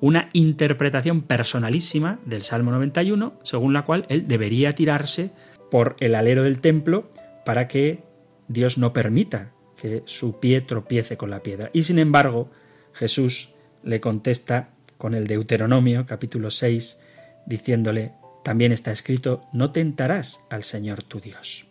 [0.00, 5.30] una interpretación personalísima del Salmo 91, según la cual él debería tirarse
[5.70, 7.10] por el alero del templo
[7.44, 8.02] para que
[8.48, 11.70] Dios no permita que su pie tropiece con la piedra.
[11.72, 12.50] Y sin embargo,
[12.92, 17.00] Jesús le contesta con el Deuteronomio capítulo 6,
[17.46, 18.12] diciéndole,
[18.44, 21.66] también está escrito, no tentarás al Señor tu Dios.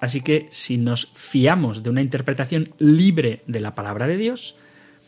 [0.00, 4.56] Así que si nos fiamos de una interpretación libre de la palabra de Dios,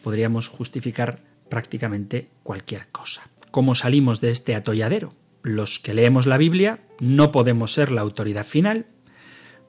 [0.02, 3.30] podríamos justificar prácticamente cualquier cosa.
[3.50, 5.14] ¿Cómo salimos de este atolladero?
[5.42, 8.86] Los que leemos la Biblia no podemos ser la autoridad final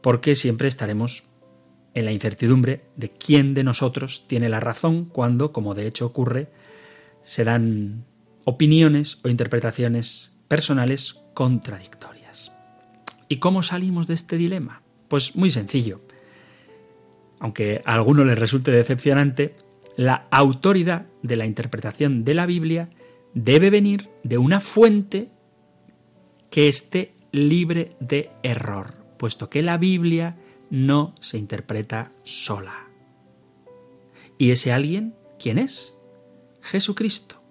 [0.02, 1.26] porque siempre estaremos
[1.94, 6.50] en la incertidumbre de quién de nosotros tiene la razón cuando, como de hecho ocurre,
[7.24, 8.06] se dan
[8.46, 12.52] opiniones o interpretaciones personales contradictorias.
[13.28, 14.82] ¿Y cómo salimos de este dilema?
[15.08, 16.02] Pues muy sencillo.
[17.40, 19.56] Aunque a alguno les resulte decepcionante,
[19.96, 22.90] la autoridad de la interpretación de la Biblia
[23.34, 25.30] debe venir de una fuente
[26.50, 30.38] que esté libre de error, puesto que la Biblia
[30.70, 32.88] no se interpreta sola.
[34.38, 35.96] ¿Y ese alguien quién es?
[36.62, 37.42] Jesucristo.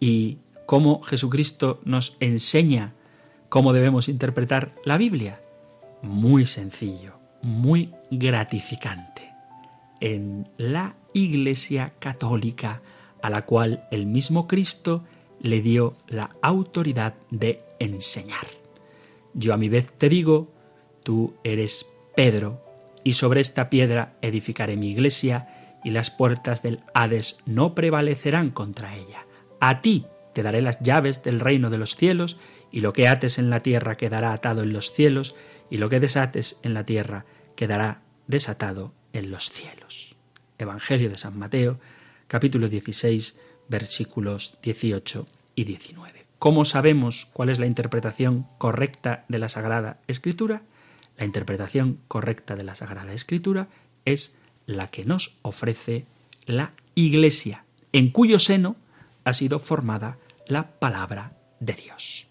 [0.00, 2.94] ¿Y cómo Jesucristo nos enseña
[3.48, 5.40] cómo debemos interpretar la Biblia?
[6.02, 9.32] Muy sencillo, muy gratificante.
[10.00, 12.82] En la Iglesia Católica,
[13.22, 15.04] a la cual el mismo Cristo
[15.40, 18.46] le dio la autoridad de enseñar.
[19.34, 20.52] Yo a mi vez te digo,
[21.02, 22.62] tú eres Pedro,
[23.04, 25.48] y sobre esta piedra edificaré mi iglesia,
[25.84, 29.26] y las puertas del Hades no prevalecerán contra ella.
[29.60, 32.38] A ti te daré las llaves del reino de los cielos,
[32.72, 35.36] y lo que ates en la tierra quedará atado en los cielos,
[35.70, 40.16] y lo que desates en la tierra quedará desatado en los cielos.
[40.58, 41.78] Evangelio de San Mateo,
[42.26, 46.24] capítulo 16, versículos 18 y 19.
[46.38, 50.62] ¿Cómo sabemos cuál es la interpretación correcta de la Sagrada Escritura?
[51.16, 53.68] La interpretación correcta de la Sagrada Escritura
[54.04, 56.06] es la que nos ofrece
[56.46, 58.76] la Iglesia, en cuyo seno
[59.24, 62.26] ha sido formada la palabra de Dios.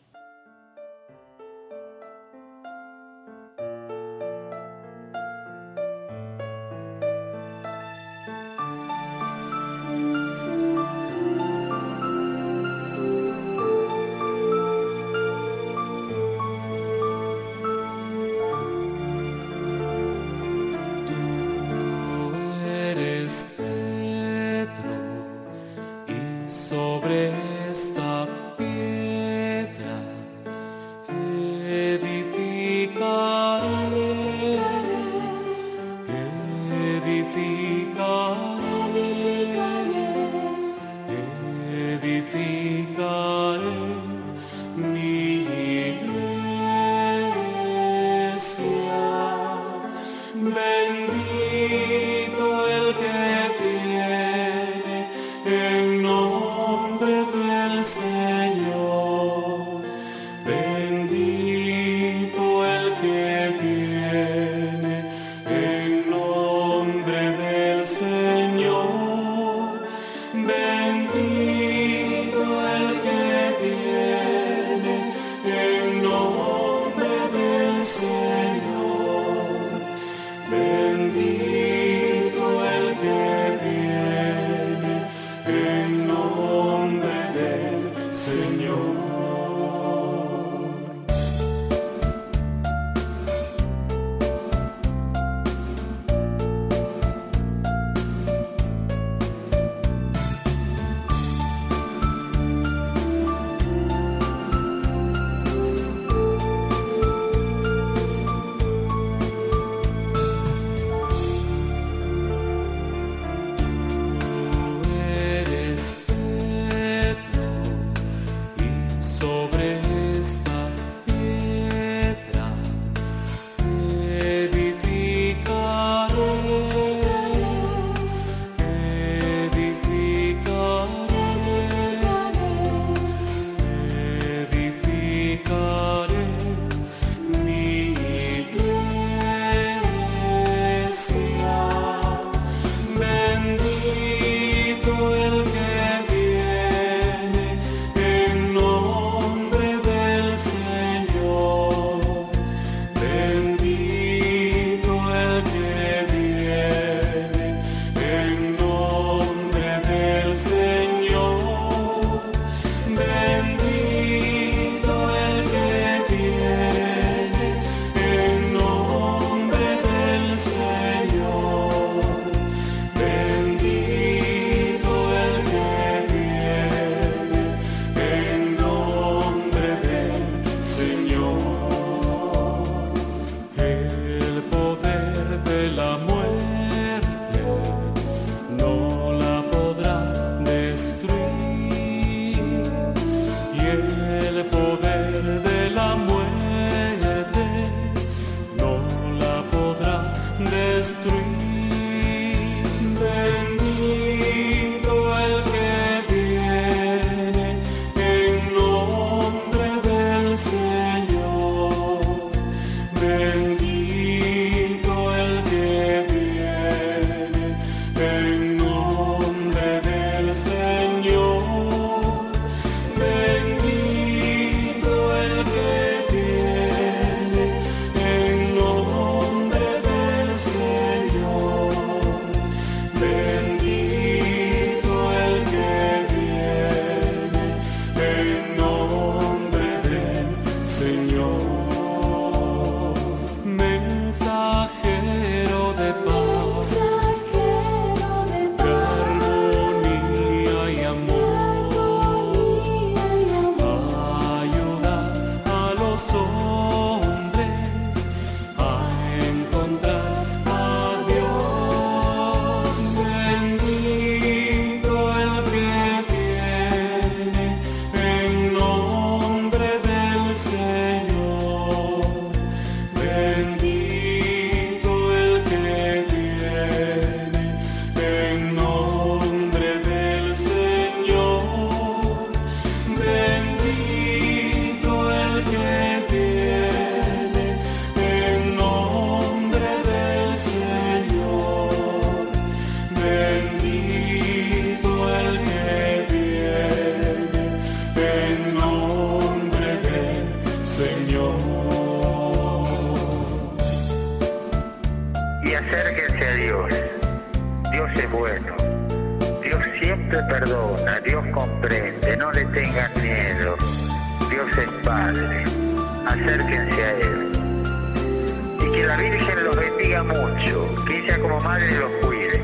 [321.43, 321.91] Los.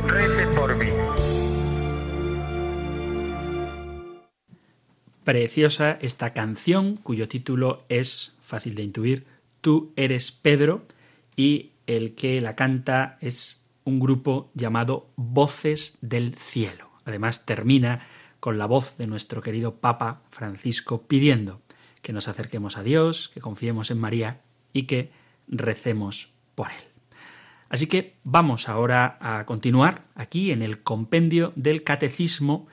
[0.08, 0.88] Recen por mí.
[5.24, 9.26] Preciosa esta canción cuyo título es fácil de intuir,
[9.62, 10.86] Tú eres Pedro,
[11.36, 16.90] y el que la canta es un grupo llamado Voces del Cielo.
[17.06, 18.02] Además termina
[18.40, 21.62] con la voz de nuestro querido Papa Francisco pidiendo
[22.02, 24.42] que nos acerquemos a Dios, que confiemos en María
[24.74, 25.12] y que
[25.48, 26.89] recemos por Él.
[27.70, 32.68] Así que vamos ahora a continuar aquí en el compendio del Catecismo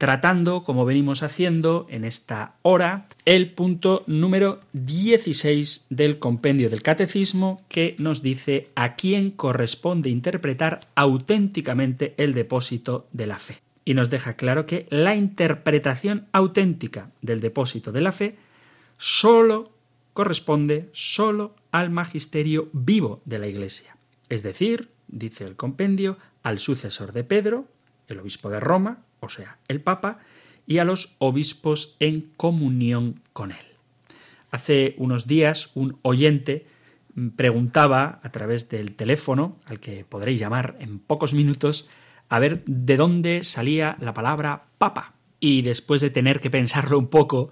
[0.00, 7.60] tratando, como venimos haciendo en esta hora, el punto número 16 del compendio del Catecismo
[7.68, 13.60] que nos dice a quién corresponde interpretar auténticamente el depósito de la fe.
[13.84, 18.36] Y nos deja claro que la interpretación auténtica del depósito de la fe
[18.96, 19.70] sólo
[20.14, 23.99] corresponde sólo al magisterio vivo de la Iglesia.
[24.30, 27.66] Es decir, dice el compendio, al sucesor de Pedro,
[28.08, 30.18] el obispo de Roma, o sea, el Papa,
[30.66, 33.66] y a los obispos en comunión con él.
[34.50, 36.64] Hace unos días un oyente
[37.36, 41.88] preguntaba a través del teléfono, al que podréis llamar en pocos minutos,
[42.28, 45.14] a ver de dónde salía la palabra papa.
[45.40, 47.50] Y después de tener que pensarlo un poco,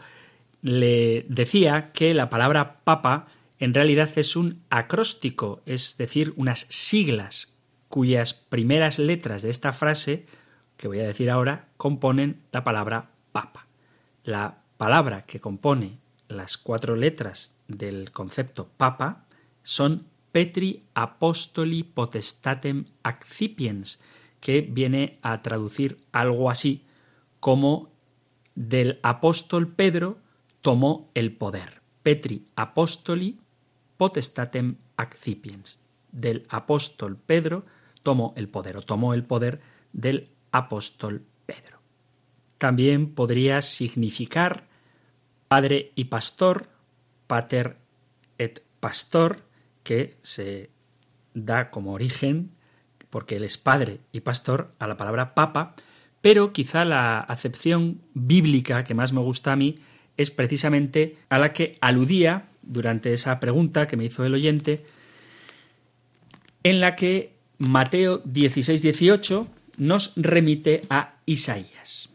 [0.63, 3.27] le decía que la palabra papa
[3.59, 10.27] en realidad es un acróstico, es decir, unas siglas cuyas primeras letras de esta frase
[10.77, 13.67] que voy a decir ahora componen la palabra papa.
[14.23, 15.99] La palabra que compone
[16.29, 19.27] las cuatro letras del concepto papa
[19.63, 23.99] son Petri Apostoli Potestatem Accipiens,
[24.41, 26.85] que viene a traducir algo así
[27.41, 27.91] como
[28.55, 30.19] del apóstol Pedro
[30.61, 31.81] tomó el poder.
[32.03, 33.39] Petri Apostoli
[33.99, 35.81] Potestatem Accipiens.
[36.11, 37.67] Del apóstol Pedro
[38.03, 39.61] tomó el poder o tomó el poder
[39.93, 41.83] del apóstol Pedro.
[42.57, 44.67] También podría significar
[45.49, 46.69] padre y pastor,
[47.27, 47.77] pater
[48.39, 49.43] et pastor,
[49.83, 50.71] que se
[51.35, 52.53] da como origen,
[53.11, 55.75] porque él es padre y pastor, a la palabra papa,
[56.21, 59.79] pero quizá la acepción bíblica que más me gusta a mí
[60.17, 64.85] es precisamente a la que aludía durante esa pregunta que me hizo el oyente,
[66.63, 69.49] en la que Mateo 16, 18
[69.79, 72.11] nos remite a Isaías.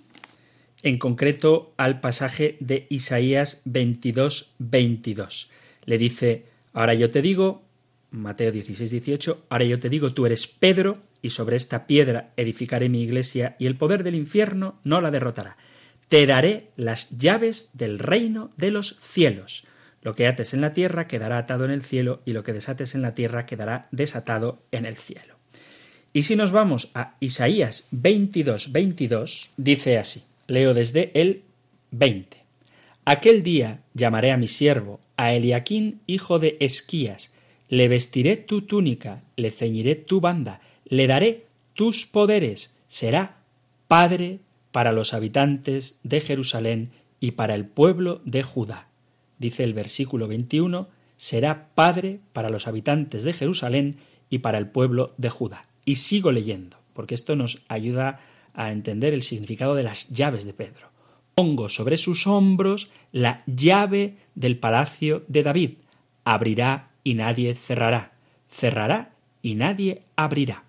[0.84, 5.50] En concreto al pasaje de Isaías 22, 22.
[5.86, 7.64] Le dice, ahora yo te digo,
[8.12, 12.90] Mateo 16, 18, ahora yo te digo, tú eres Pedro, y sobre esta piedra edificaré
[12.90, 15.58] mi iglesia, y el poder del infierno no la derrotará.
[16.10, 19.66] Te daré las llaves del reino de los cielos.
[20.04, 22.94] Lo que ates en la tierra quedará atado en el cielo, y lo que desates
[22.94, 25.36] en la tierra quedará desatado en el cielo.
[26.12, 31.42] Y si nos vamos a Isaías 22, 22, dice así, leo desde el
[31.92, 32.38] 20.
[33.06, 37.34] Aquel día llamaré a mi siervo, a Eliaquín, hijo de Esquías,
[37.70, 43.38] le vestiré tu túnica, le ceñiré tu banda, le daré tus poderes, será
[43.88, 44.40] padre
[44.72, 48.88] para los habitantes de Jerusalén y para el pueblo de Judá.
[49.44, 50.88] Dice el versículo 21,
[51.18, 53.98] será padre para los habitantes de Jerusalén
[54.30, 55.68] y para el pueblo de Judá.
[55.84, 58.22] Y sigo leyendo, porque esto nos ayuda
[58.54, 60.92] a entender el significado de las llaves de Pedro.
[61.36, 65.72] Pongo sobre sus hombros la llave del palacio de David.
[66.24, 68.14] Abrirá y nadie cerrará.
[68.50, 70.64] Cerrará y nadie abrirá.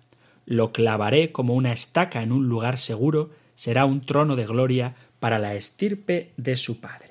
[0.45, 3.29] Lo clavaré como una estaca en un lugar seguro.
[3.53, 7.04] Será un trono de gloria para la estirpe de su padre.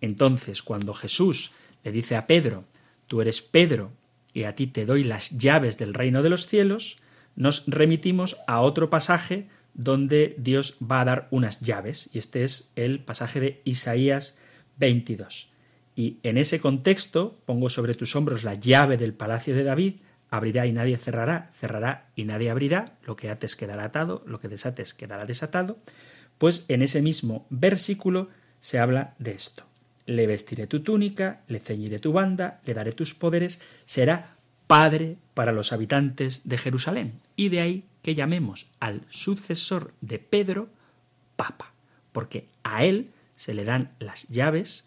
[0.00, 1.52] Entonces, cuando Jesús
[1.84, 2.64] le dice a Pedro,
[3.06, 3.92] tú eres Pedro,
[4.32, 6.98] y a ti te doy las llaves del reino de los cielos,
[7.34, 12.70] nos remitimos a otro pasaje donde Dios va a dar unas llaves, y este es
[12.76, 14.36] el pasaje de Isaías
[14.78, 15.50] 22.
[15.96, 19.94] Y en ese contexto pongo sobre tus hombros la llave del palacio de David,
[20.30, 24.48] abrirá y nadie cerrará, cerrará y nadie abrirá, lo que ates quedará atado, lo que
[24.48, 25.78] desates quedará desatado,
[26.38, 28.28] pues en ese mismo versículo
[28.60, 29.69] se habla de esto.
[30.06, 34.36] Le vestiré tu túnica, le ceñiré tu banda, le daré tus poderes, será
[34.66, 37.20] padre para los habitantes de Jerusalén.
[37.36, 40.68] Y de ahí que llamemos al sucesor de Pedro
[41.36, 41.72] Papa,
[42.12, 44.84] porque a él se le dan las llaves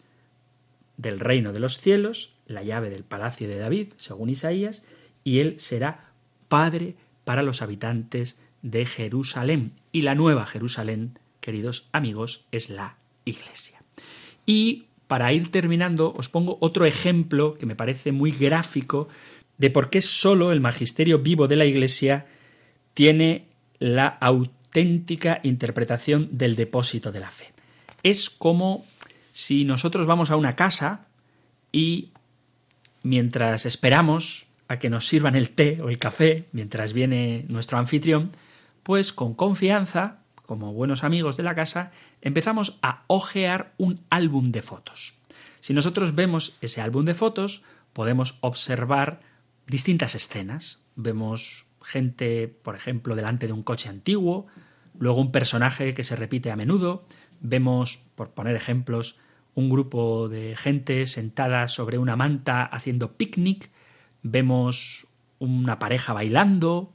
[0.96, 4.84] del reino de los cielos, la llave del palacio de David, según Isaías,
[5.22, 6.12] y él será
[6.48, 6.94] padre
[7.24, 9.72] para los habitantes de Jerusalén.
[9.92, 13.82] Y la nueva Jerusalén, queridos amigos, es la Iglesia.
[14.46, 19.08] Y para ir terminando, os pongo otro ejemplo que me parece muy gráfico
[19.58, 22.26] de por qué solo el magisterio vivo de la Iglesia
[22.94, 23.46] tiene
[23.78, 27.52] la auténtica interpretación del depósito de la fe.
[28.02, 28.84] Es como
[29.32, 31.06] si nosotros vamos a una casa
[31.70, 32.10] y
[33.02, 38.32] mientras esperamos a que nos sirvan el té o el café, mientras viene nuestro anfitrión,
[38.82, 44.62] pues con confianza, como buenos amigos de la casa, empezamos a ojear un álbum de
[44.62, 45.14] fotos.
[45.60, 49.20] Si nosotros vemos ese álbum de fotos, podemos observar
[49.66, 50.84] distintas escenas.
[50.96, 54.46] Vemos gente, por ejemplo, delante de un coche antiguo,
[54.98, 57.04] luego un personaje que se repite a menudo,
[57.40, 59.18] vemos, por poner ejemplos,
[59.54, 63.70] un grupo de gente sentada sobre una manta haciendo picnic,
[64.22, 65.06] vemos
[65.38, 66.93] una pareja bailando,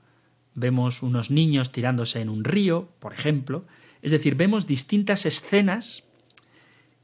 [0.60, 3.66] vemos unos niños tirándose en un río, por ejemplo.
[4.02, 6.04] Es decir, vemos distintas escenas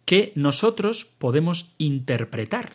[0.06, 2.74] que nosotros podemos interpretar.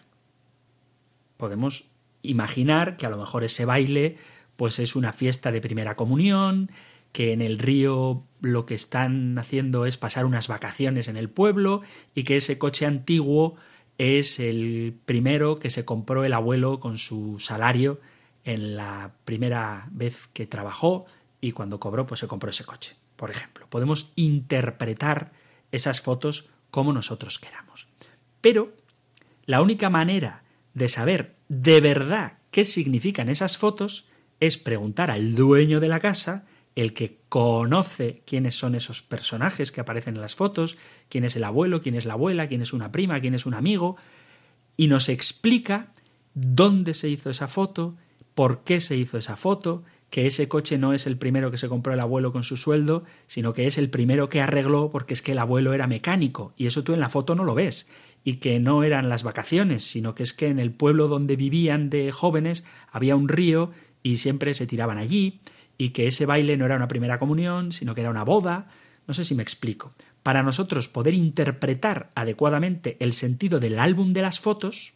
[1.36, 1.90] Podemos
[2.22, 4.16] imaginar que a lo mejor ese baile
[4.56, 6.70] pues es una fiesta de primera comunión,
[7.12, 11.80] que en el río lo que están haciendo es pasar unas vacaciones en el pueblo
[12.14, 13.56] y que ese coche antiguo
[13.96, 18.00] es el primero que se compró el abuelo con su salario
[18.44, 21.06] en la primera vez que trabajó
[21.40, 23.66] y cuando cobró pues se compró ese coche, por ejemplo.
[23.68, 25.32] Podemos interpretar
[25.72, 27.88] esas fotos como nosotros queramos.
[28.40, 28.72] Pero
[29.46, 30.42] la única manera
[30.74, 34.06] de saber de verdad qué significan esas fotos
[34.38, 39.80] es preguntar al dueño de la casa, el que conoce quiénes son esos personajes que
[39.80, 40.78] aparecen en las fotos,
[41.08, 43.54] quién es el abuelo, quién es la abuela, quién es una prima, quién es un
[43.54, 43.96] amigo,
[44.76, 45.92] y nos explica
[46.32, 47.96] dónde se hizo esa foto,
[48.40, 51.68] por qué se hizo esa foto, que ese coche no es el primero que se
[51.68, 55.20] compró el abuelo con su sueldo, sino que es el primero que arregló porque es
[55.20, 57.86] que el abuelo era mecánico, y eso tú en la foto no lo ves
[58.24, 61.90] y que no eran las vacaciones, sino que es que en el pueblo donde vivían
[61.90, 63.72] de jóvenes había un río
[64.02, 65.42] y siempre se tiraban allí,
[65.76, 68.70] y que ese baile no era una primera comunión, sino que era una boda.
[69.06, 69.92] No sé si me explico.
[70.22, 74.94] Para nosotros poder interpretar adecuadamente el sentido del álbum de las fotos,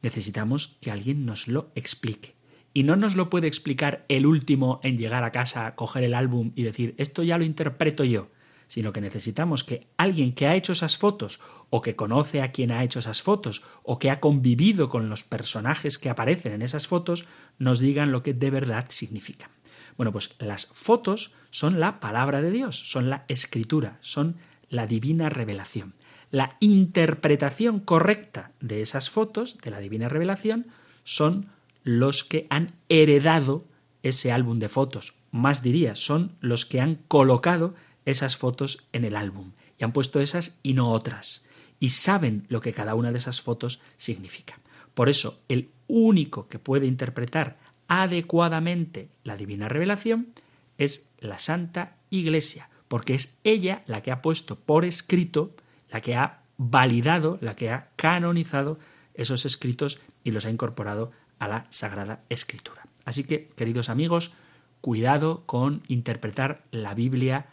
[0.00, 2.35] necesitamos que alguien nos lo explique.
[2.76, 6.52] Y no nos lo puede explicar el último en llegar a casa, coger el álbum
[6.54, 8.28] y decir, esto ya lo interpreto yo
[8.66, 12.72] sino que necesitamos que alguien que ha hecho esas fotos, o que conoce a quien
[12.72, 16.86] ha hecho esas fotos, o que ha convivido con los personajes que aparecen en esas
[16.86, 17.26] fotos,
[17.58, 19.50] nos digan lo que de verdad significan.
[19.96, 24.36] Bueno, pues las fotos son la palabra de Dios, son la escritura, son
[24.68, 25.94] la divina revelación.
[26.32, 30.66] La interpretación correcta de esas fotos, de la divina revelación,
[31.04, 31.54] son
[31.86, 33.64] los que han heredado
[34.02, 35.14] ese álbum de fotos.
[35.30, 40.18] Más diría, son los que han colocado esas fotos en el álbum y han puesto
[40.20, 41.46] esas y no otras
[41.78, 44.58] y saben lo que cada una de esas fotos significa.
[44.94, 47.56] Por eso, el único que puede interpretar
[47.86, 50.34] adecuadamente la divina revelación
[50.78, 55.54] es la Santa Iglesia, porque es ella la que ha puesto por escrito,
[55.88, 58.80] la que ha validado, la que ha canonizado
[59.14, 62.86] esos escritos y los ha incorporado a la Sagrada Escritura.
[63.04, 64.34] Así que, queridos amigos,
[64.80, 67.46] cuidado con interpretar la Biblia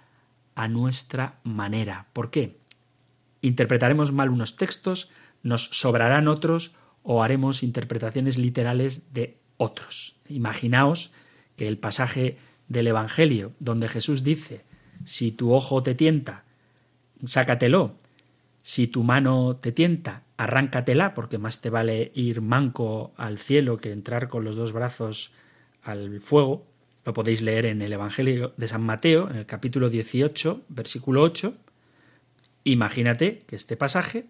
[0.55, 2.07] a nuestra manera.
[2.13, 2.59] ¿Por qué?
[3.41, 5.11] Interpretaremos mal unos textos,
[5.41, 10.15] nos sobrarán otros o haremos interpretaciones literales de otros.
[10.29, 11.11] Imaginaos
[11.55, 14.63] que el pasaje del Evangelio donde Jesús dice,
[15.05, 16.43] si tu ojo te tienta,
[17.25, 17.97] sácatelo,
[18.61, 23.91] si tu mano te tienta, arráncatela, porque más te vale ir manco al cielo que
[23.91, 25.31] entrar con los dos brazos
[25.84, 26.65] al fuego,
[27.05, 31.53] lo podéis leer en el Evangelio de San Mateo, en el capítulo 18, versículo 8.
[32.63, 34.25] Imagínate que este pasaje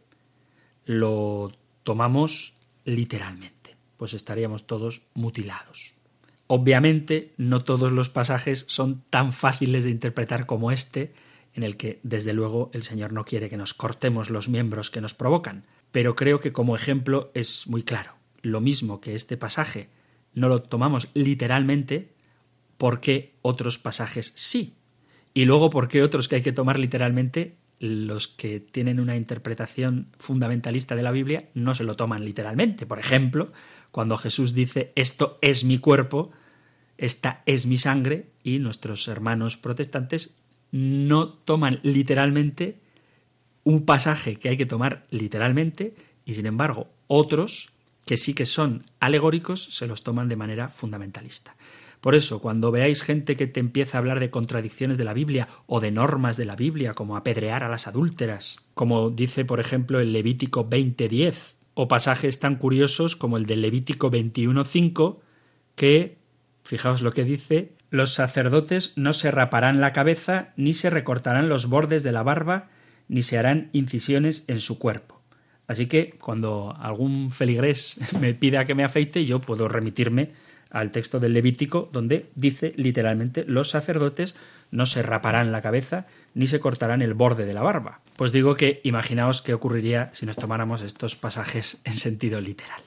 [0.85, 1.51] lo
[1.83, 5.93] tomamos literalmente, pues estaríamos todos mutilados.
[6.47, 11.13] Obviamente no todos los pasajes son tan fáciles de interpretar como este,
[11.53, 15.01] en el que desde luego el Señor no quiere que nos cortemos los miembros que
[15.01, 18.15] nos provocan, pero creo que como ejemplo es muy claro.
[18.41, 19.89] Lo mismo que este pasaje
[20.33, 22.15] no lo tomamos literalmente,
[22.77, 24.73] por qué otros pasajes sí.
[25.35, 30.07] Y luego por qué otros que hay que tomar literalmente, los que tienen una interpretación
[30.17, 32.87] fundamentalista de la Biblia no se lo toman literalmente.
[32.87, 33.51] Por ejemplo,
[33.91, 36.31] cuando Jesús dice esto es mi cuerpo,
[36.97, 40.41] esta es mi sangre, y nuestros hermanos protestantes
[40.71, 42.81] no toman literalmente
[43.63, 45.95] un pasaje que hay que tomar literalmente,
[46.25, 47.73] y sin embargo otros,
[48.05, 51.55] que sí que son alegóricos, se los toman de manera fundamentalista.
[52.01, 55.47] Por eso, cuando veáis gente que te empieza a hablar de contradicciones de la Biblia
[55.67, 60.01] o de normas de la Biblia, como apedrear a las adúlteras, como dice, por ejemplo,
[60.01, 65.19] el Levítico 20.10, o pasajes tan curiosos como el del Levítico 21.5,
[65.75, 66.17] que,
[66.63, 71.69] fijaos lo que dice, los sacerdotes no se raparán la cabeza, ni se recortarán los
[71.69, 72.69] bordes de la barba,
[73.13, 75.21] ni se harán incisiones en su cuerpo.
[75.67, 80.31] Así que cuando algún feligrés me pida que me afeite, yo puedo remitirme
[80.71, 84.33] al texto del Levítico, donde dice literalmente los sacerdotes
[84.71, 88.01] no se raparán la cabeza ni se cortarán el borde de la barba.
[88.15, 92.81] Pues digo que imaginaos qué ocurriría si nos tomáramos estos pasajes en sentido literal.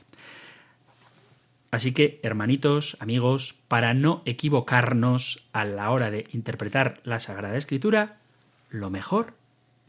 [1.71, 8.19] Así que, hermanitos, amigos, para no equivocarnos a la hora de interpretar la Sagrada Escritura,
[8.71, 9.35] lo mejor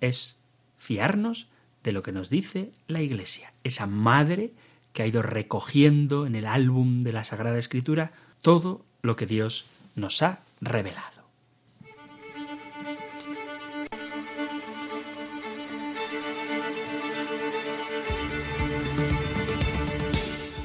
[0.01, 0.37] es
[0.77, 1.47] fiarnos
[1.83, 4.51] de lo que nos dice la Iglesia, esa madre
[4.93, 9.65] que ha ido recogiendo en el álbum de la Sagrada Escritura todo lo que Dios
[9.95, 11.17] nos ha revelado.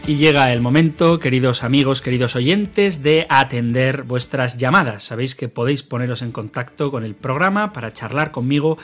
[0.04, 5.04] Y llega el momento, queridos amigos, queridos oyentes, de atender vuestras llamadas.
[5.04, 8.78] Sabéis que podéis poneros en contacto con el programa para charlar conmigo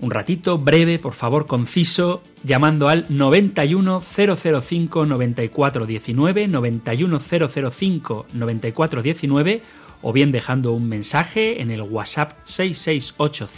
[0.00, 9.62] un ratito, breve, por favor, conciso, llamando al 91005 9419, 91005 9419,
[10.02, 13.48] o bien dejando un mensaje en el WhatsApp 668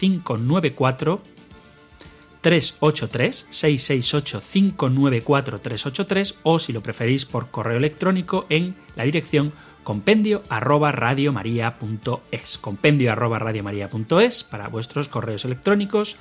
[2.41, 9.53] 383 668 594 383 o si lo preferís por correo electrónico en la dirección
[9.87, 16.17] compendio arroba radiomaria.es compendio arroba radiomaria.es para vuestros correos electrónicos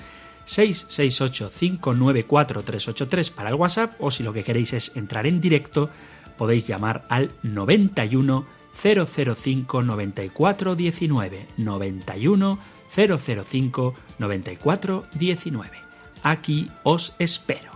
[0.46, 5.90] 668 594 383 para el WhatsApp o si lo que queréis es entrar en directo
[6.38, 8.46] podéis llamar al 91
[8.76, 12.60] 005 94 19 91
[12.96, 15.78] 005 94 19
[16.22, 17.75] aquí os espero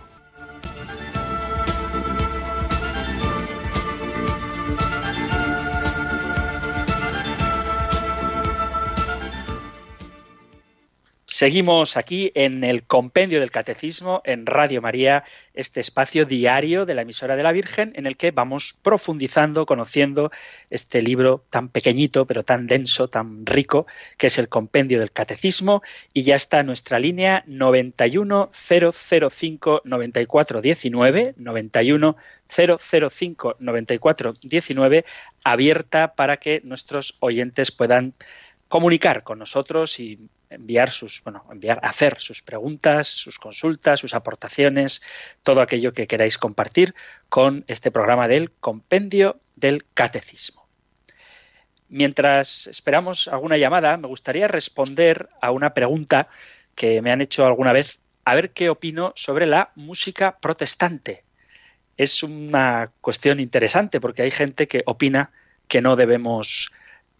[11.40, 15.24] Seguimos aquí en el Compendio del Catecismo en Radio María,
[15.54, 20.30] este espacio diario de la emisora de la Virgen en el que vamos profundizando, conociendo
[20.68, 23.86] este libro tan pequeñito pero tan denso, tan rico,
[24.18, 25.80] que es el Compendio del Catecismo.
[26.12, 32.16] Y ya está nuestra línea 91005 9419 91
[32.54, 35.04] 005 9419
[35.42, 38.12] abierta para que nuestros oyentes puedan
[38.68, 40.18] comunicar con nosotros y
[40.50, 45.00] enviar sus, bueno, enviar, hacer sus preguntas, sus consultas, sus aportaciones,
[45.42, 46.94] todo aquello que queráis compartir
[47.28, 50.68] con este programa del Compendio del Catecismo.
[51.88, 56.28] Mientras esperamos alguna llamada, me gustaría responder a una pregunta
[56.74, 61.24] que me han hecho alguna vez, a ver qué opino sobre la música protestante.
[61.96, 65.32] Es una cuestión interesante porque hay gente que opina
[65.68, 66.70] que no debemos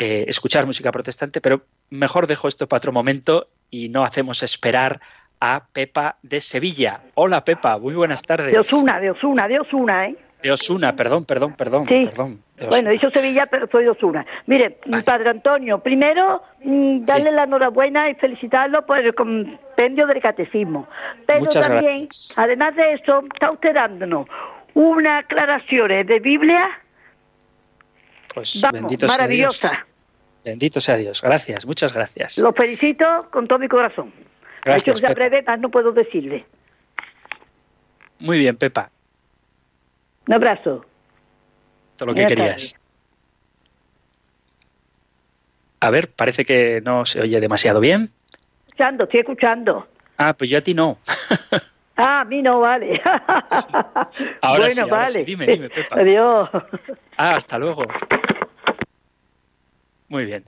[0.01, 5.01] eh, escuchar música protestante, pero mejor dejo esto para otro momento y no hacemos esperar
[5.41, 7.01] a Pepa de Sevilla.
[7.15, 8.53] Hola Pepa, muy buenas tardes.
[8.53, 10.17] De Osuna, de Osuna, de Osuna, ¿eh?
[10.43, 11.87] De Osuna, perdón, perdón, perdón.
[11.87, 12.05] Sí.
[12.07, 14.27] perdón bueno, dicho Sevilla, pero soy Osuna.
[14.47, 20.87] Mire, Padre Antonio, primero mm, darle la enhorabuena y felicitarlo por el compendio del catecismo.
[21.27, 24.27] Pero también, además de eso, está usted dándonos
[24.75, 26.69] unas aclaraciones de Biblia
[28.35, 29.87] pues, Vamos, maravillosa.
[30.45, 31.21] Bendito sea Dios.
[31.23, 32.39] Gracias, muchas gracias.
[32.39, 34.13] Lo felicito con todo mi corazón.
[34.65, 35.01] Gracias.
[35.01, 36.45] Hecho breve, más no puedo decirle.
[38.19, 38.91] Muy bien, Pepa.
[40.27, 40.85] Un abrazo.
[41.97, 42.75] Todo lo que querías.
[45.81, 48.11] A ver, parece que no se oye demasiado bien.
[48.67, 49.87] Escuchando, estoy escuchando.
[50.19, 50.99] Ah, pues yo a ti no.
[51.97, 53.01] ah, a mí no vale.
[54.43, 55.25] Ahora bueno, sí, vale.
[55.25, 55.97] Dime, dime, Pepa.
[55.97, 56.51] Adiós.
[57.17, 57.85] Ah, hasta luego.
[60.11, 60.45] Muy bien.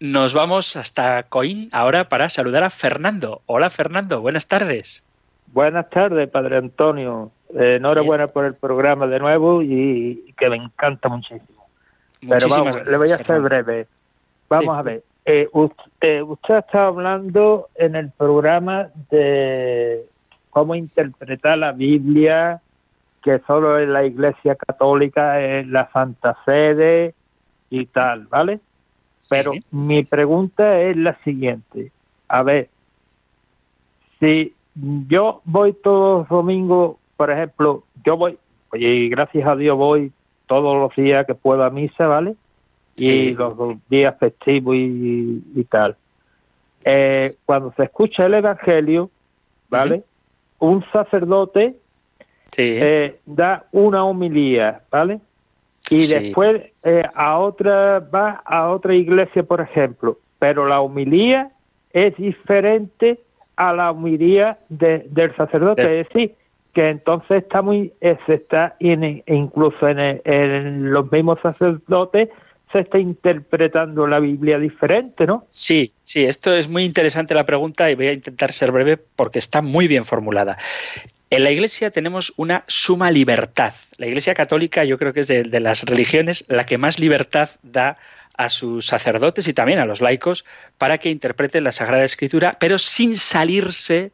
[0.00, 3.42] Nos vamos hasta Coín ahora para saludar a Fernando.
[3.46, 5.04] Hola Fernando, buenas tardes.
[5.48, 7.30] Buenas tardes, Padre Antonio.
[7.54, 11.68] Eh, enhorabuena por el programa de nuevo y, que me encanta muchísimo.
[12.26, 13.86] Pero vamos, le voy a hacer breve.
[14.48, 15.02] Vamos a ver.
[15.26, 20.06] Eh, usted, eh, usted está hablando en el programa de
[20.48, 22.62] cómo interpretar la Biblia,
[23.22, 27.14] que solo en la Iglesia Católica es la Santa Sede
[27.72, 28.60] y tal, ¿vale?
[29.30, 31.90] Pero mi pregunta es la siguiente.
[32.28, 32.68] A ver,
[34.20, 34.52] si
[35.08, 38.38] yo voy todos los domingos, por ejemplo, yo voy,
[38.72, 40.12] oye, gracias a Dios voy
[40.46, 42.34] todos los días que puedo a misa, ¿vale?
[42.96, 43.56] Y los,
[43.88, 45.96] días festivos y, tal.
[46.84, 49.08] Eh, cuando se escucha el Evangelio,
[49.70, 50.04] ¿vale?
[50.58, 51.74] Un sacerdote
[52.58, 55.20] eh, da una homilía, ¿vale?
[55.92, 61.50] Y después eh, a otra va a otra iglesia, por ejemplo, pero la homilía
[61.92, 63.18] es diferente
[63.56, 66.34] a la homilía del sacerdote, es decir,
[66.72, 72.30] que entonces está muy, eh, se está incluso en, los mismos sacerdotes
[72.72, 75.44] se está interpretando la Biblia diferente, ¿no?
[75.50, 79.38] Sí, sí, esto es muy interesante la pregunta y voy a intentar ser breve porque
[79.38, 80.56] está muy bien formulada.
[81.32, 83.72] En la Iglesia tenemos una suma libertad.
[83.96, 87.48] La Iglesia católica yo creo que es de, de las religiones la que más libertad
[87.62, 87.96] da
[88.36, 90.44] a sus sacerdotes y también a los laicos
[90.76, 94.12] para que interpreten la Sagrada Escritura, pero sin salirse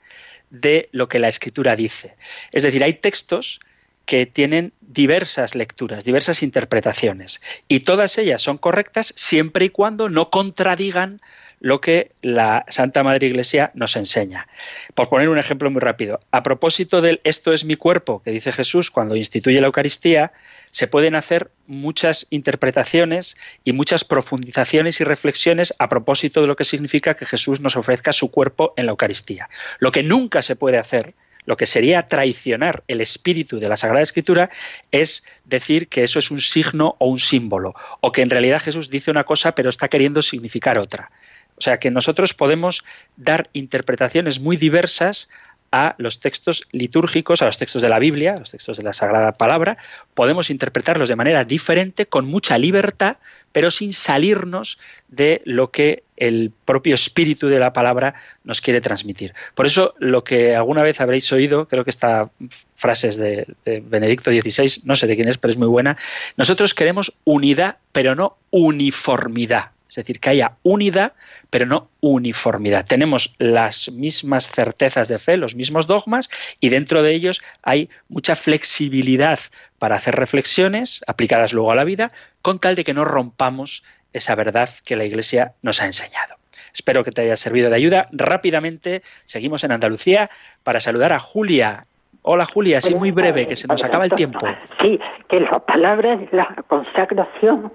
[0.51, 2.15] de lo que la escritura dice.
[2.53, 3.59] Es decir, hay textos
[4.07, 10.31] que tienen diversas lecturas, diversas interpretaciones, y todas ellas son correctas siempre y cuando no
[10.31, 11.21] contradigan
[11.61, 14.47] lo que la Santa Madre Iglesia nos enseña.
[14.95, 18.53] Por poner un ejemplo muy rápido, a propósito del esto es mi cuerpo que dice
[18.53, 20.33] Jesús cuando instituye la Eucaristía,
[20.71, 26.65] se pueden hacer muchas interpretaciones y muchas profundizaciones y reflexiones a propósito de lo que
[26.65, 29.49] significa que Jesús nos ofrezca su cuerpo en la Eucaristía.
[29.79, 31.15] Lo que nunca se puede hacer
[31.49, 34.51] lo que sería traicionar el espíritu de la Sagrada Escritura
[34.91, 38.91] es decir que eso es un signo o un símbolo, o que en realidad Jesús
[38.91, 41.11] dice una cosa pero está queriendo significar otra.
[41.59, 42.85] O sea que nosotros podemos
[43.17, 45.29] dar interpretaciones muy diversas
[45.71, 48.93] a los textos litúrgicos, a los textos de la Biblia, a los textos de la
[48.93, 49.77] Sagrada Palabra,
[50.15, 53.17] podemos interpretarlos de manera diferente, con mucha libertad,
[53.53, 54.79] pero sin salirnos
[55.09, 59.35] de lo que el propio espíritu de la palabra nos quiere transmitir.
[59.55, 62.31] Por eso, lo que alguna vez habréis oído, creo que esta
[62.75, 65.99] frase es de, de Benedicto XVI, no sé de quién es, pero es muy buena,
[66.37, 69.73] nosotros queremos unidad, pero no uniformidad.
[69.99, 71.15] Es decir, que haya unidad,
[71.51, 72.85] pero no uniformidad.
[72.87, 76.31] Tenemos las mismas certezas de fe, los mismos dogmas,
[76.61, 79.41] y dentro de ellos hay mucha flexibilidad
[79.81, 83.83] para hacer reflexiones aplicadas luego a la vida, con tal de que no rompamos
[84.13, 86.37] esa verdad que la Iglesia nos ha enseñado.
[86.73, 88.07] Espero que te haya servido de ayuda.
[88.13, 90.31] Rápidamente seguimos en Andalucía
[90.63, 91.87] para saludar a Julia.
[92.23, 94.47] Hola Julia, así muy breve, que se nos acaba el tiempo.
[94.81, 97.73] Sí, que las palabras de la consagración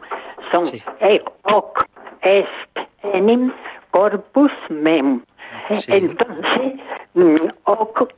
[0.51, 0.81] son sí
[2.23, 3.51] est enim
[3.91, 5.21] corpus mem.
[5.87, 6.73] Entonces,
[7.13, 7.35] mm,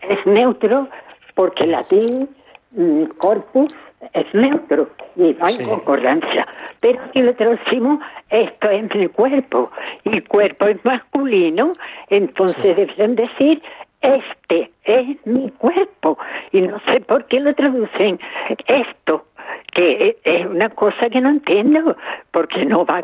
[0.10, 0.88] es neutro
[1.36, 2.30] porque latín
[2.72, 3.76] mm, corpus
[4.14, 6.48] es neutro y no hay concordancia.
[6.82, 8.00] Pero si lo traducimos,
[8.30, 9.72] esto es mi cuerpo
[10.04, 11.74] y cuerpo es masculino,
[12.10, 13.62] entonces deben decir
[14.02, 16.18] este es mi cuerpo
[16.52, 18.20] y no sé por qué lo traducen
[18.68, 19.26] esto
[19.74, 21.96] que es una cosa que no entiendo,
[22.32, 23.04] porque no va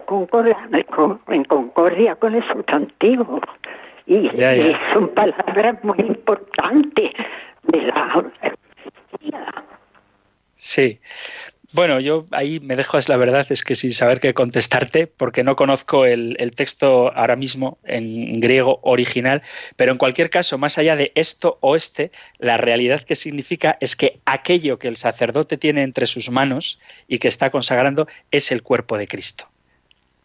[1.28, 3.42] en concordia con el sustantivo.
[4.08, 4.30] Y,
[4.94, 7.12] son palabras muy importantes
[7.64, 8.26] de la
[10.56, 11.00] Sí.
[11.74, 15.44] Bueno, yo ahí me dejo, es la verdad, es que sin saber qué contestarte, porque
[15.44, 19.42] no conozco el, texto ahora mismo en griego original,
[19.78, 23.96] pero en cualquier caso, más allá de esto o este, la realidad que significa es
[23.96, 28.64] que aquello que el sacerdote tiene entre sus manos y que está consagrando es el
[28.64, 29.48] cuerpo de Cristo.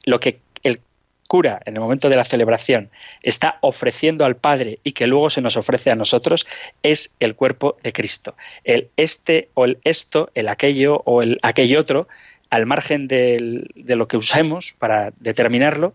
[0.05, 0.81] Lo que el
[1.27, 2.91] cura en el momento de la celebración
[3.22, 6.47] está ofreciendo al Padre y que luego se nos ofrece a nosotros
[6.83, 8.37] es el cuerpo de Cristo.
[8.64, 12.09] El este o el esto, el aquello o el aquello otro,
[12.51, 15.95] al margen de lo que usemos para determinarlo,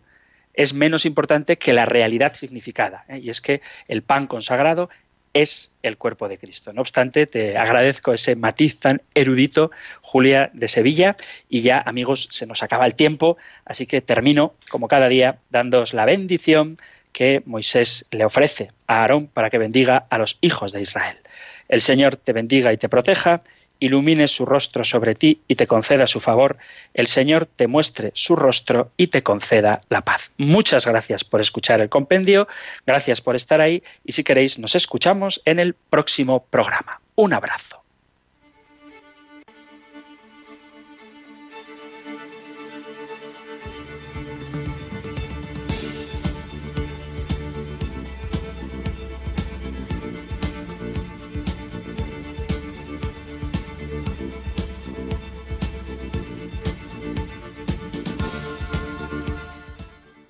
[0.53, 3.05] es menos importante que la realidad significada.
[3.07, 3.19] ¿eh?
[3.19, 4.89] Y es que el pan consagrado
[5.33, 6.73] es el cuerpo de Cristo.
[6.73, 9.71] No obstante, te agradezco ese matiz tan erudito,
[10.01, 11.17] Julia de Sevilla,
[11.49, 15.93] y ya, amigos, se nos acaba el tiempo, así que termino, como cada día, dándoos
[15.93, 16.77] la bendición
[17.11, 21.17] que Moisés le ofrece a Aarón para que bendiga a los hijos de Israel.
[21.67, 23.43] El Señor te bendiga y te proteja
[23.81, 26.57] ilumine su rostro sobre ti y te conceda su favor,
[26.93, 30.31] el Señor te muestre su rostro y te conceda la paz.
[30.37, 32.47] Muchas gracias por escuchar el compendio,
[32.85, 37.01] gracias por estar ahí y si queréis nos escuchamos en el próximo programa.
[37.15, 37.80] Un abrazo.